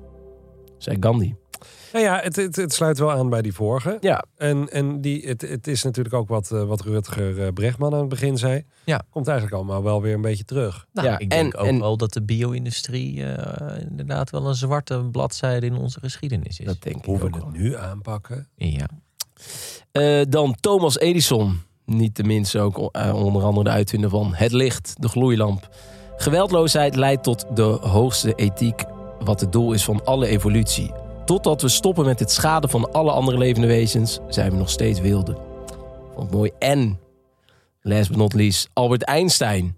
[0.79, 1.35] Zei Gandhi.
[1.93, 3.97] Nou ja, het, het, het sluit wel aan bij die vorige.
[4.01, 7.93] Ja, En, en die, het, het is natuurlijk ook wat, eh, wat Rutger eh, Bregman
[7.95, 8.65] aan het begin zei.
[8.85, 9.03] Ja.
[9.11, 10.87] Komt eigenlijk allemaal wel weer een beetje terug.
[10.93, 14.55] Nou, Ja, ik denk en- ook en- wel dat de bio-industrie eh, inderdaad wel een
[14.55, 16.67] zwarte bladzijde in onze geschiedenis is.
[16.67, 17.53] dat denk ik Hoe we ook het wel.
[17.53, 18.49] nu aanpakken.
[18.57, 18.87] Ja.
[19.93, 21.61] Eh, dan Thomas Edison.
[21.85, 22.79] Niet de minste ook
[23.15, 25.69] onder andere de uitvinder van het licht, de gloeilamp.
[26.17, 28.85] Geweldloosheid leidt tot de hoogste ethiek,
[29.25, 30.93] wat het doel is van alle evolutie.
[31.25, 35.01] Totdat we stoppen met het schaden van alle andere levende wezens, zijn we nog steeds
[35.01, 35.37] wilden.
[36.15, 36.51] Vond ik mooi.
[36.59, 37.01] En,
[37.83, 39.77] last but not least, Albert Einstein.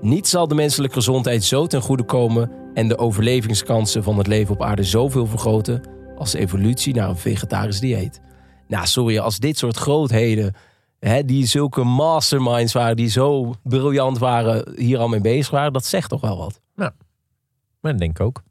[0.00, 4.54] Niet zal de menselijke gezondheid zo ten goede komen en de overlevingskansen van het leven
[4.54, 5.82] op aarde zoveel vergroten
[6.16, 8.20] als de evolutie naar een vegetarisch dieet.
[8.68, 10.54] Nou, sorry, als dit soort grootheden,
[10.98, 15.84] hè, die zulke masterminds waren, die zo briljant waren, hier al mee bezig waren, dat
[15.84, 16.60] zegt toch wel wat.
[17.80, 18.42] Maar dat denk ik ook.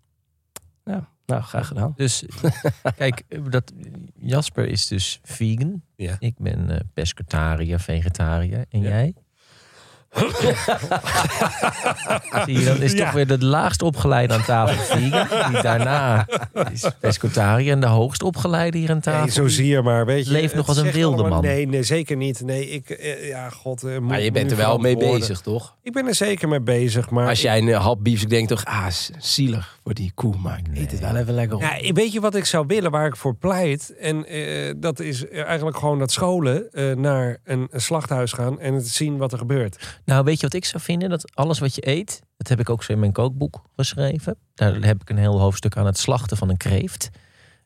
[0.86, 1.94] Ja, nou, graag gedaan.
[1.96, 2.26] Dus
[2.98, 3.74] kijk, dat,
[4.16, 5.82] Jasper is dus vegan.
[5.96, 6.16] Ja.
[6.20, 8.66] Ik ben eh pescatariër, vegetariër.
[8.70, 9.14] En jij?
[12.46, 14.98] Zie je, dan is toch weer de laagst opgeleide aan tafel.
[15.00, 15.10] Die
[15.62, 16.28] daarna
[16.72, 19.22] is pescatariër en de hoogst opgeleide hier aan tafel.
[19.22, 20.32] Nee, zo zie je maar, weet je.
[20.32, 21.50] Leeft nog als een wilde allemaal- man.
[21.52, 22.42] Nee, nee, zeker niet.
[22.42, 23.84] Nee, ik, eh, ja, god.
[23.84, 25.76] eh, moet Maar je bent er wel mee bezig, toch?
[25.84, 27.28] Ik ben er zeker mee bezig, maar...
[27.28, 30.60] Als jij een eh, hap biefstuk denkt, toch, ah, s- zielig voor die koe, maar
[30.72, 31.62] ik eet het wel even lekker op.
[31.62, 33.96] Ja, weet je wat ik zou willen, waar ik voor pleit?
[34.00, 38.74] En eh, dat is eigenlijk gewoon dat scholen eh, naar een, een slachthuis gaan en
[38.74, 40.00] het zien wat er gebeurt.
[40.06, 41.10] Nou, weet je wat ik zou vinden?
[41.10, 44.36] Dat alles wat je eet, dat heb ik ook zo in mijn kookboek geschreven.
[44.54, 47.10] Daar heb ik een heel hoofdstuk aan het slachten van een kreeft.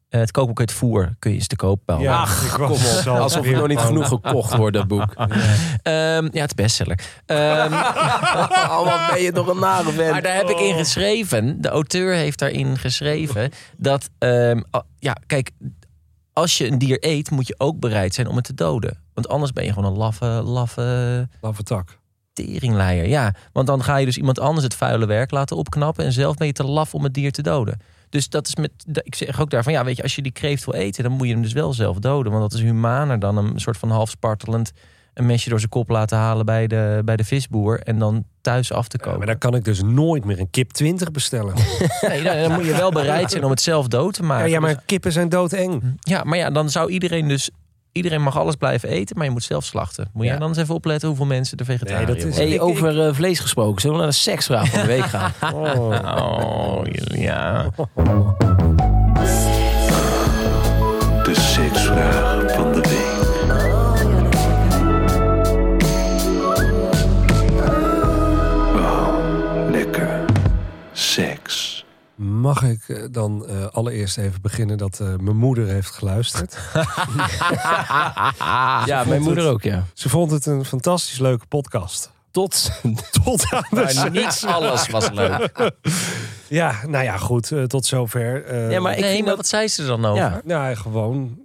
[0.10, 2.10] Eh, het kookboek Het Voer kun je eens te koop bouwen.
[2.10, 2.78] Ja, Ach, kom op.
[2.78, 5.13] zo Alsof er nog niet genoeg gekocht wordt, dat boek.
[5.15, 7.00] Ehm, ja, het is bestseller.
[7.26, 7.74] Ehm,
[8.76, 10.12] Allemaal ben je toch een nare vent.
[10.12, 14.62] maar daar heb ik in geschreven, de auteur heeft daarin geschreven, dat, ehm,
[15.00, 15.52] ja, kijk,
[16.34, 18.98] als je een dier eet, moet je ook bereid zijn om het te doden.
[19.13, 21.98] Want anders ben je gewoon een laffe, laffe Laffe tak.
[22.36, 23.08] Teringleier.
[23.08, 26.36] Ja, want dan ga je dus iemand anders het vuile werk laten opknappen en zelf
[26.36, 27.80] ben je te laf om het dier te doden.
[28.10, 28.71] Dus dat is met,
[29.04, 31.28] ik zeg ook daarvan, ja, weet je, als je die kreeft wil eten, dan moet
[31.28, 32.32] je hem dus wel zelf doden.
[32.32, 34.71] Want dat is humaner dan een soort van half spartelend
[35.13, 38.71] een mesje door zijn kop laten halen bij de, bij de visboer en dan thuis
[38.71, 39.17] af te Ja, koken.
[39.17, 41.54] maar dan kan ik dus nooit meer een kip 20 bestellen.
[42.02, 44.50] Nee, dan, dan moet je wel bereid zijn om het zelf dood te maken.
[44.50, 45.98] ja, maar kippen zijn doodeng.
[46.00, 47.50] ja, maar ja, dan zou iedereen dus...
[47.95, 50.08] Iedereen mag alles blijven eten, maar je moet zelf slachten.
[50.13, 50.29] Moet Ja.
[50.29, 52.43] jij dan eens even opletten hoeveel mensen er vegetariër Nee, dat is- worden?
[52.45, 53.81] Hey, Ik- over eh, vlees gesproken.
[53.81, 55.31] Zullen we naar de seksvraag van de week gaan?
[55.53, 56.17] Oh.
[56.75, 57.65] Oh, ja.
[61.23, 62.24] De seksvraag
[72.61, 76.57] Mag ik eh, dan eh, allereerst even beginnen dat eh, mijn moeder heeft geluisterd?
[78.85, 79.85] ja, mijn moeder ook, ja.
[79.93, 82.11] Ze vond het een fantastisch leuke podcast.
[82.31, 82.69] Tot
[83.23, 85.49] Tot aan de Maar niet alles was leuk.
[86.47, 88.45] Ja, nou ja, goed, tot zover.
[88.45, 90.23] Eh, Ja, maar ik nee, maar dat- wat zei ze er dan over?
[90.23, 90.41] Ja.
[90.43, 91.39] Nou, gewoon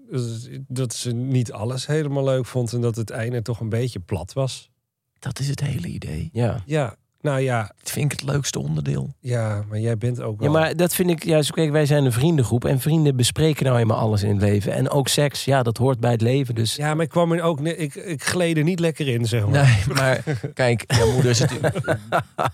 [0.69, 4.33] dat ze niet alles helemaal leuk vond en dat het einde toch een beetje plat
[4.33, 4.71] was.
[5.19, 6.31] Dat is het hele idee.
[6.33, 6.63] Ja.
[6.67, 9.15] Ja, nou ja, Dat vind ik het leukste onderdeel.
[9.21, 10.61] ja, maar jij bent ook ja, wel...
[10.61, 11.53] maar dat vind ik juist...
[11.53, 14.73] Kijk, wij zijn een vriendengroep en vrienden bespreken nou eenmaal alles in het leven.
[14.73, 16.55] En ook seks, ja, dat hoort bij het leven.
[16.55, 17.61] Dus Ja, maar ik kwam er ook...
[17.61, 19.65] Ik, ik gleed er niet lekker in, zeg maar.
[19.65, 20.23] Nee, maar
[20.55, 21.99] kijk, jouw moeder is natuurlijk...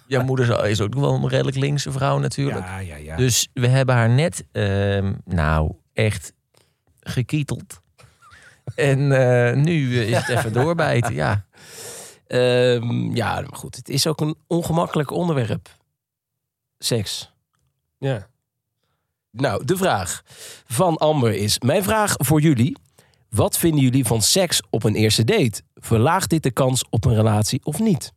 [0.06, 2.66] jouw moeder is ook wel een redelijk linkse vrouw natuurlijk.
[2.66, 3.16] Ja, ja, ja.
[3.16, 6.32] Dus we hebben haar net, ehm, nou, echt
[7.00, 7.80] gekieteld.
[8.74, 11.44] En eh, nu is het even doorbijten, ja.
[12.26, 13.76] Ehm, ja, maar goed.
[13.76, 15.76] Het is ook een ongemakkelijk onderwerp.
[16.78, 17.32] Seks.
[17.98, 18.28] ja.
[19.30, 20.22] Nou, de vraag
[20.66, 21.58] van Amber is...
[21.58, 22.76] Mijn vraag voor jullie.
[23.30, 25.62] Wat vinden jullie van seks op een eerste date?
[25.74, 28.12] Verlaagt dit de kans op een relatie of niet?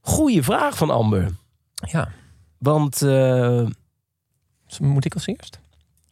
[0.00, 1.34] Goeie vraag van Amber.
[1.74, 2.12] Ja,
[2.58, 3.66] Want eh,
[4.80, 5.60] moet ik als eerst?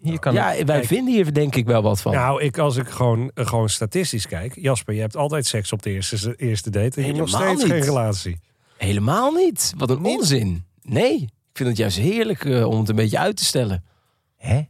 [0.01, 0.85] Hier kan ja, wij kijk.
[0.85, 2.13] vinden hier denk ik wel wat van.
[2.13, 4.55] Nou, ik, als ik gewoon, eh, gewoon statistisch kijk...
[4.61, 6.97] Jasper, je hebt altijd seks op de eerste, eerste date...
[6.97, 8.41] en je hebt nog Helemaal steeds geen relatie.
[8.77, 9.73] Helemaal niet.
[9.77, 10.19] Wat een Niet?
[10.19, 10.65] onzin.
[10.83, 13.85] Nee, ik vind het juist heerlijk eh, om het een beetje uit te stellen.
[14.37, 14.61] Hè?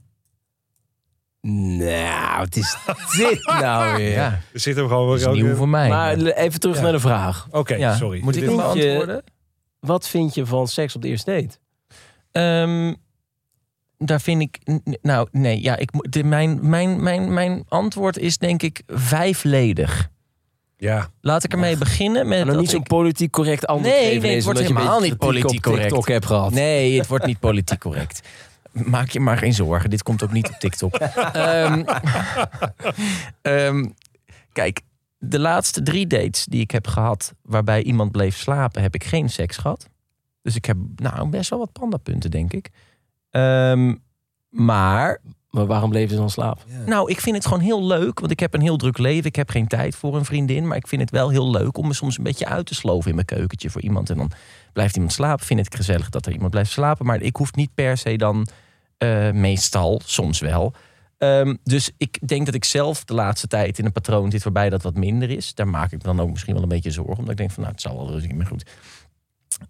[1.43, 2.77] Nou, wat is
[3.19, 4.11] dit nou weer?
[4.13, 5.33] Ja, Er zit hem gewoon is weer...
[5.33, 5.89] nieuw voor mij.
[5.89, 6.83] Maar even terug Ja.
[6.83, 7.49] naar de vraag.
[7.51, 7.95] Oké, ja.
[7.97, 8.21] sorry.
[8.23, 9.23] Moet ik Dit- hem beantwoorden?
[9.81, 11.59] Wat vind je van seks op de eerste date?
[12.33, 12.95] Ehm,
[14.05, 14.59] daar vind ik.
[15.03, 20.09] Nou, nee, ja, ik, de, mijn, mijn, mijn, mijn antwoord is denk ik vijfledig.
[20.77, 22.47] Ja, Laat ik ermee beginnen met.
[22.47, 24.89] Dat niet zo'n ik- politiek correct antwoord Nee, geven nee, het wordt omdat je een
[24.89, 26.53] helemaal niet politiek TikTok hebt gehad.
[26.53, 28.29] Nee, het wordt niet politiek correct.
[28.73, 29.91] Maak je maar geen zorgen.
[29.91, 30.95] Dit komt ook niet op TikTok.
[31.33, 31.85] Ehm,
[33.43, 33.87] ehm,
[34.53, 34.81] kijk,
[35.19, 37.35] de laatste drie dates die ik heb gehad...
[37.43, 39.89] waarbij iemand bleef slapen, heb ik geen seks gehad.
[40.43, 42.69] Dus ik heb nou best wel wat pandapunten, denk ik.
[43.31, 43.95] Ehm,
[44.49, 46.63] maar Maar waarom bleven ze dan slapen?
[46.87, 48.21] nou, ik vind het gewoon heel leuk.
[48.21, 49.25] Want ik heb een heel druk leven.
[49.25, 50.67] Ik heb geen tijd voor een vriendin.
[50.67, 53.09] Maar ik vind het wel heel leuk om me soms een beetje uit te sloven
[53.09, 54.11] in mijn keukentje voor iemand.
[54.11, 54.31] En dan
[54.73, 55.47] blijft iemand slapen.
[55.47, 57.07] Vind ik gezellig dat er iemand blijft slapen.
[57.07, 58.47] Maar ik hoef niet per se dan
[58.99, 60.73] eh, meestal, soms wel.
[61.19, 64.71] Ehm, dus ik denk dat ik zelf de laatste tijd in een patroon zit waarbij
[64.71, 65.55] dat wat minder is.
[65.55, 67.17] Daar maak ik me dan ook misschien wel een beetje zorgen.
[67.17, 68.71] Omdat ik denk van nou, het zal wel rustig meer goed.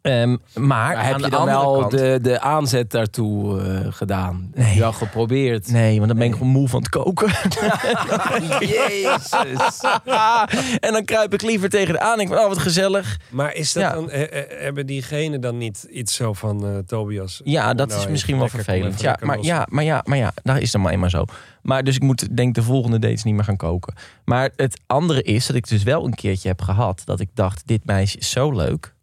[0.02, 4.50] Ehm, maar Maar heb je dan wel kant, de, de aanzet daartoe eh, gedaan?
[4.54, 4.74] Heb Nee.
[4.74, 5.68] je wel geprobeerd?
[5.72, 7.28] Nee, want dan ben ik gewoon moe van het koken.
[8.76, 9.80] Jezus.
[10.86, 12.20] en dan kruip ik liever tegen de aan.
[12.20, 13.18] Ik van, oh, wat gezellig.
[13.30, 13.92] maar is dat Ja.
[13.94, 14.08] dan,
[14.48, 17.40] hebben diegenen dan niet iets zo van eh, Tobias?
[17.44, 19.00] Ja, dat Nou, is misschien wel vervelend.
[19.00, 21.24] Ja maar, ja, maar ja, maar ja, dat is dan maar eenmaal zo.
[21.62, 23.94] Maar dus ik moet denk de volgende dates niet meer gaan koken.
[24.24, 27.62] Maar het andere is dat ik dus wel een keertje heb gehad dat ik dacht,
[27.66, 28.94] dit meisje is zo leuk.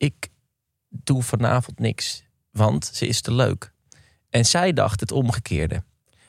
[0.00, 0.28] Ik
[0.88, 3.72] doe vanavond niks, want ze is te leuk.
[4.30, 5.82] En zij dacht het omgekeerde.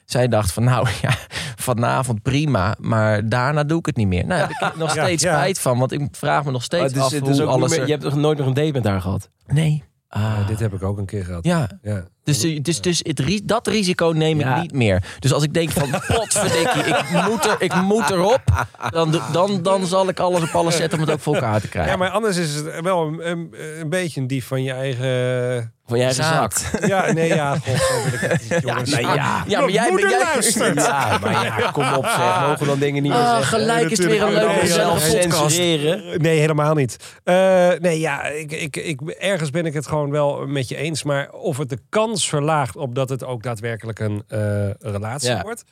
[0.05, 1.15] Zij dacht van nou ja,
[1.55, 4.25] vanavond prima, maar daarna doe ik het niet meer.
[4.25, 5.33] Nou, daar heb ik nog steeds ja.
[5.35, 8.03] spijt van, want ik vraag me nog steeds af hoe alles meer- er- Je hebt
[8.03, 9.29] nog nooit nog een date met haar gehad?
[9.47, 11.43] Nee, Ah, Ja, dit heb ik ook een keer gehad.
[11.43, 12.05] ja, Ja.
[12.23, 14.61] Dus, dus, dus het, ri- dat risico neem ik Ja.
[14.61, 15.03] niet meer.
[15.19, 18.41] Dus als ik denk van, potverdikkie, ik moet, er, ik moet erop.
[18.89, 21.67] Dan, dan, dan zal ik alles op alles zetten om het ook voor elkaar te
[21.67, 21.91] krijgen.
[21.91, 25.73] Ja, maar anders is het wel een, een, een beetje een dief van je eigen...
[25.87, 26.71] van jij gezakt.
[26.85, 27.55] Ja, nee, ja.
[27.55, 28.89] God, zo wil ik het niet, jongens.
[28.89, 29.43] nou ja.
[29.47, 30.73] ja, maar jij, moeder jij.
[30.73, 32.39] Ja, maar ja, kom op zeg.
[32.41, 33.59] Mogen we dan dingen niet meer Ah, zeggen?
[33.59, 35.05] gelijk is het weer een leuke Nee, podcast.
[35.11, 36.21] censureren.
[36.21, 36.95] Nee, helemaal niet.
[37.23, 41.03] Eh, nee, ja, ik, ik, ik, ergens ben ik het gewoon wel met je eens.
[41.03, 45.41] Maar of het de kans verlaagt op dat het ook daadwerkelijk een eh, relatie Ja.
[45.41, 45.63] wordt.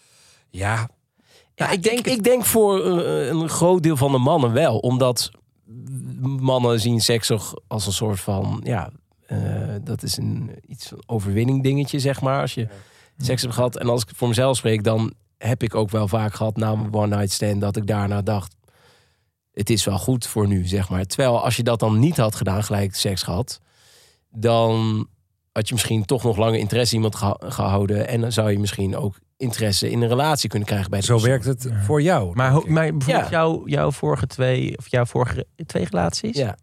[0.49, 0.89] Ja,
[1.55, 4.77] Ja, ik denk, ik denk voor eh, een groot deel van de mannen wel.
[4.77, 5.31] Omdat
[6.21, 8.61] mannen zien seks toch als een soort van...
[8.63, 8.89] Ja,
[9.25, 9.39] eh,
[9.83, 12.41] dat is een iets van overwinning dingetje, zeg maar.
[12.41, 12.67] Als je
[13.17, 13.77] seks hebt gehad.
[13.77, 16.93] En als ik voor mezelf spreek, dan heb ik ook wel vaak gehad na mijn
[16.93, 18.55] one night stand dat ik daarna dacht,
[19.51, 21.05] het is wel goed voor nu, zeg maar.
[21.05, 23.59] Terwijl als je dat dan niet had gedaan, gelijk seks gehad,
[24.29, 25.07] dan
[25.51, 28.59] had je misschien toch nog langer interesse in iemand geha- gehouden en dan zou je
[28.59, 31.29] misschien ook interesse in een relatie kunnen krijgen bij de Zo persoon.
[31.31, 32.35] werkt het voor jou.
[32.35, 33.29] Maar, maar bijvoorbeeld Ja.
[33.29, 36.57] jouw, jouw vorige twee, of jouw vorige twee relaties, Ja.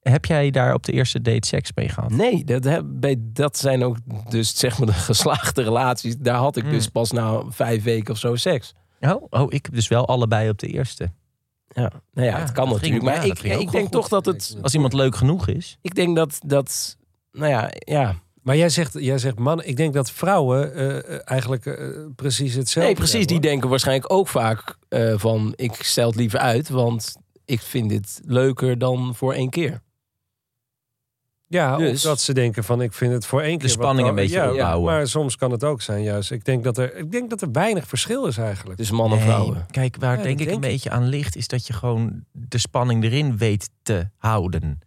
[0.00, 2.10] heb jij daar op de eerste date seks mee gehad?
[2.10, 3.96] Nee, dat, heb, bij, dat zijn ook
[4.30, 6.16] dus zeg maar de geslaagde relaties.
[6.16, 6.72] Daar had ik Hmm.
[6.72, 8.74] dus pas na vijf weken of zo seks.
[9.00, 11.12] Oh, oh, ik heb dus wel allebei op de eerste.
[11.68, 11.80] Ja,
[12.12, 12.92] nou ja, Ja, het kan natuurlijk.
[12.92, 13.90] ging- maar ja, ik, ik denk goed.
[13.92, 14.56] toch dat het.
[14.62, 15.78] Als iemand leuk genoeg is.
[15.82, 16.96] Ik denk dat dat.
[17.34, 18.14] Nou ja, ja.
[18.42, 22.92] Maar jij zegt, jij zegt man, ik denk dat vrouwen eh, eigenlijk eh, precies hetzelfde
[22.92, 23.26] Nee, precies.
[23.26, 27.88] Die denken waarschijnlijk ook vaak eh, van ik stel het liever uit, want ik vind
[27.88, 29.82] dit leuker dan voor één keer.
[31.46, 33.68] Ja, Dus- of dat ze denken van ik vind het voor één keer...
[33.68, 34.92] wat spanning een beetje ja, opbouwen.
[34.92, 36.30] Maar soms kan het ook zijn juist.
[36.30, 38.78] Ik denk dat er, ik denk dat er weinig verschil is eigenlijk.
[38.78, 39.66] Dus man en vrouwen.
[39.70, 40.60] Kijk, waar Ja, denk ik een ik.
[40.60, 44.78] beetje aan ligt, is dat je gewoon de spanning erin weet te houden.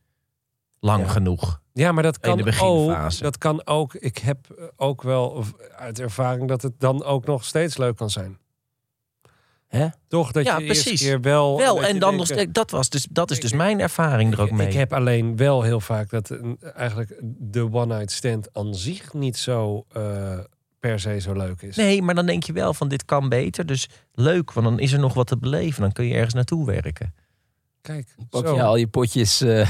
[0.80, 1.10] Lang Ja.
[1.10, 1.62] genoeg.
[1.78, 2.50] Ja, maar dat In kan de ook.
[2.50, 3.24] beginfase.
[3.24, 3.94] Dat kan ook.
[3.96, 5.44] Ik heb eh, ook wel
[5.76, 8.38] uit ervaring dat het dan ook nog steeds leuk kan zijn.
[9.68, 9.88] Hè?
[10.08, 11.02] Toch dat Ja, je eerst precies.
[11.02, 11.58] keer wel.
[11.58, 13.80] Wel, dat en dan nog eh, steeds, dat, was dus, dat is dus ik- mijn
[13.80, 14.68] ervaring er ook mee.
[14.68, 16.38] Ik heb alleen wel heel vaak dat
[16.76, 20.40] eigenlijk de one night stand aan zich niet zo eh,
[20.80, 21.76] per se zo leuk is.
[21.76, 23.66] Nee, maar dan denk je wel van dit kan beter.
[23.66, 25.82] Dus leuk, want dan is er nog wat te beleven.
[25.82, 27.14] Dan kun je ergens naartoe werken.
[27.82, 28.56] Kijk, Pak zo.
[28.56, 29.42] je al je potjes.
[29.42, 29.70] eh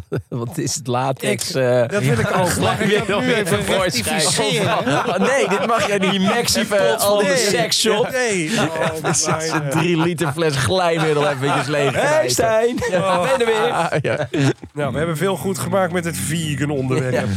[0.28, 1.50] wat is het latex?
[1.50, 2.56] Ik- eh, Dat wil ik ook.
[2.60, 4.84] Mag ik dat nu even rectificeren?
[5.18, 6.20] Nee, dit mag jij niet.
[6.20, 6.68] Max pot
[7.02, 8.10] van de seksshop.
[8.10, 8.50] Nee.
[8.60, 8.96] Oh,
[9.28, 9.68] eh.
[9.68, 11.94] Drie liter fles glijmiddel eventjes leeg.
[11.94, 13.22] Hey Stijn, Oh.
[13.22, 13.98] ben er weer.
[14.10, 14.28] Ja.
[14.72, 17.28] Nou, we hebben veel goed gemaakt met het vegan onderwerp.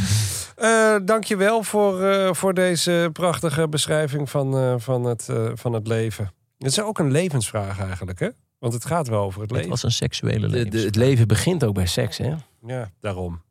[0.56, 6.32] Eh, dankjewel voor, eh, voor deze prachtige beschrijving van, van, het, van het leven.
[6.58, 8.28] Het is ook een levensvraag eigenlijk, hè?
[8.58, 9.70] Want het gaat wel over het Het leven.
[9.70, 10.70] was een seksuele leven.
[10.70, 12.34] de, het leven begint ook bij seks, hè?
[12.66, 13.44] Ja, daarom.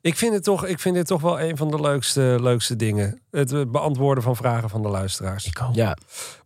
[0.00, 3.20] Ik vind, het toch, ik vind dit toch wel een van de leukste, leukste dingen.
[3.30, 5.46] Het eh, beantwoorden van vragen van de luisteraars.
[5.46, 5.74] Ik ook.
[5.74, 5.96] Ja,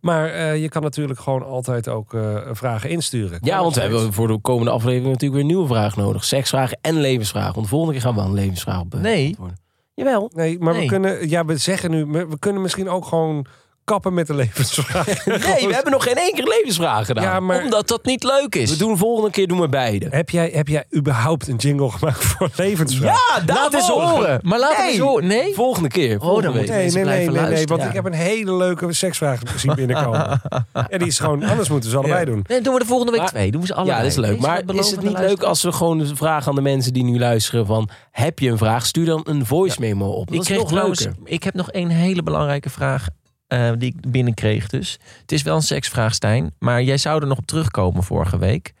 [0.01, 3.39] Maar eh, je kan natuurlijk gewoon altijd ook eh, vragen insturen.
[3.41, 6.23] Ja want we hebben voor de komende aflevering natuurlijk weer een nieuwe vraag nodig.
[6.23, 7.53] Seksvragen en levensvragen.
[7.53, 9.21] Want de volgende keer gaan we wel een levensvraag op eh, Nee.
[9.23, 9.57] beantwoorden.
[9.93, 10.31] Jawel.
[10.33, 11.29] Nee, maar we kunnen...
[11.29, 12.05] Ja, we zeggen nu...
[12.05, 13.45] We kunnen misschien ook gewoon
[13.83, 15.25] kappen met de levensvraag.
[15.25, 17.23] Nee, we hebben nog geen één keer een levensvraag gedaan.
[17.23, 18.69] Ja, maar Omdat dat niet leuk is.
[18.69, 20.07] We doen de volgende keer doen we beide.
[20.09, 23.43] heb, jij, heb jij überhaupt een jingle gemaakt voor levensvraag?
[23.45, 24.39] Ja, Laat eens horen.
[24.43, 24.87] Maar laat Nee.
[24.89, 25.27] eens horen.
[25.27, 25.53] Nee?
[25.53, 26.19] Volgende keer.
[26.19, 26.67] Volgende dan week.
[26.67, 27.67] Nee, Mensen nee, nee, blijven nee, nee, luisteren.
[27.69, 27.87] want Ja.
[27.87, 30.41] ik heb een hele leuke seksvraag zien binnenkomen.
[30.89, 32.43] En die is gewoon, anders moeten we ze allebei doen.
[32.47, 33.51] Nee, doen we de volgende week Maar- twee.
[33.51, 33.97] Doen we ze allebei.
[33.97, 34.29] Ja, dat is leuk.
[34.35, 35.49] Deze Maar beloven is het de niet leuk luisteraar.
[35.49, 37.89] als we gewoon vragen aan de mensen die nu luisteren van...
[38.11, 38.85] heb je een vraag?
[38.85, 40.25] Stuur dan een voice memo op.
[40.25, 41.19] Dat Ik, is kreeg nog trouwens, leuker.
[41.25, 43.07] ik heb nog een hele belangrijke vraag
[43.53, 44.99] eh, die ik binnenkreeg dus.
[45.21, 46.53] Het is wel een seksvraag, Stijn.
[46.59, 48.73] Maar jij zou er nog op terugkomen vorige week.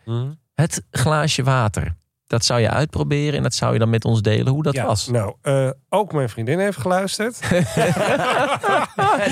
[0.53, 1.95] Het glaasje water.
[2.27, 4.85] Dat zou je uitproberen en dat zou je dan met ons delen hoe dat Ja,
[4.85, 5.07] was.
[5.07, 7.39] Nou, eh, ook mijn vriendin heeft geluisterd.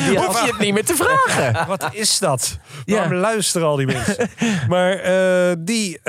[0.08, 1.68] Die hoef je het niet meer te vragen.
[1.78, 2.60] Wat is dat?
[2.86, 2.96] Ja.
[2.96, 4.30] Waarom luisteren al die mensen?
[4.68, 6.00] Maar eh, die,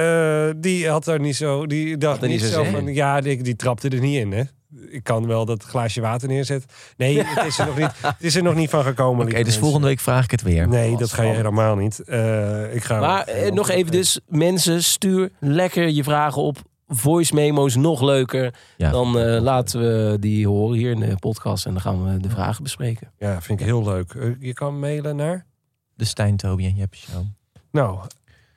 [0.56, 1.66] die had daar niet zo...
[1.66, 2.94] Die dacht er niet zo van...
[2.94, 4.42] Ja, die, die trapte er niet in, hè?
[4.88, 6.70] Ik kan wel dat glaasje water neerzetten.
[6.96, 9.26] Nee, het is er nog niet, het is er nog niet van gekomen.
[9.26, 10.68] Oké, dus volgende week vraag ik het weer.
[10.68, 12.00] Nee, dat ga je helemaal niet.
[12.00, 16.58] Eh, ik ga Maar eh, nog even dus, mensen, stuur lekker je vragen op.
[16.88, 18.54] Voice memo's nog leuker.
[18.76, 18.90] Ja.
[18.90, 21.66] Dan eh, laten we die horen hier in de podcast.
[21.66, 23.12] En dan gaan we de vragen bespreken.
[23.18, 24.36] Ja, vind ik heel leuk.
[24.40, 25.46] Je kan mailen naar...
[25.94, 27.22] De Stijn, Toby en Jeppe Show.
[27.70, 27.98] Nou,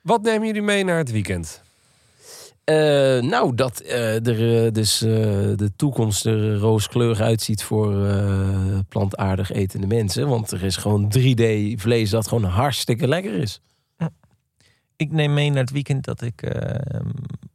[0.02, 1.62] wat nemen jullie mee naar het weekend?
[2.66, 5.08] Eh, nou, dat eh, er eh, dus eh,
[5.56, 10.28] de toekomst er rooskleurig uitziet voor eh, plantaardig etende mensen.
[10.28, 11.42] Want er is gewoon 3D
[11.80, 13.60] vlees dat gewoon hartstikke lekker is.
[14.96, 16.42] Ik neem mee naar het weekend dat ik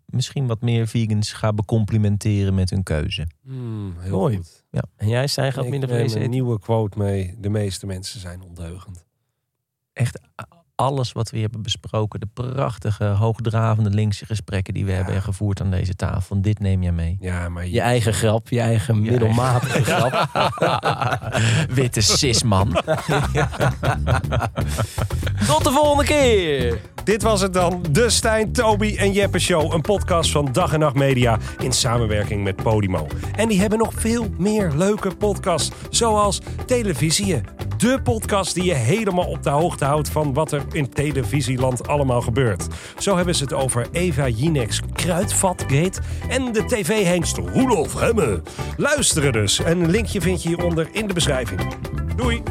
[0.05, 3.27] misschien wat meer vegans ga becomplimenteren met hun keuze.
[3.43, 4.35] Hmm, heel Mooi.
[4.35, 4.63] goed.
[4.95, 6.29] En jij, Stijn, gaat Ik minder neem vlees een eten?
[6.31, 7.35] nieuwe quote mee.
[7.39, 9.05] De meeste mensen zijn ondeugend.
[9.93, 10.19] Echt
[10.81, 12.19] alles wat we hebben besproken.
[12.19, 16.41] De prachtige, hoogdravende linkse gesprekken die we hebben gevoerd aan deze tafel.
[16.41, 17.17] Dit neem jij mee.
[17.19, 20.29] Ja, maar Je eigen grap, je eigen middelmatige grap.
[21.77, 22.71] Witte sisman.
[25.47, 26.79] Tot de volgende keer!
[27.03, 27.85] Dit was het dan.
[27.91, 29.73] De Stijn, Toby en Jeppe Show.
[29.73, 33.07] Een podcast van Dag en Nacht Media in samenwerking met Podimo.
[33.35, 35.71] En die hebben nog veel meer leuke podcasts.
[35.89, 37.41] Zoals Televisie.
[37.77, 42.21] De podcast die je helemaal op de hoogte houdt van wat er in televisieland allemaal
[42.21, 42.67] gebeurt.
[42.97, 48.41] Zo hebben ze het over Eva Jinex Kruidvatgate en de tv-hengst Roelof Hemme.
[48.77, 49.59] Luisteren dus.
[49.59, 51.61] Een linkje vind je hieronder in de beschrijving.
[52.15, 52.43] Doei!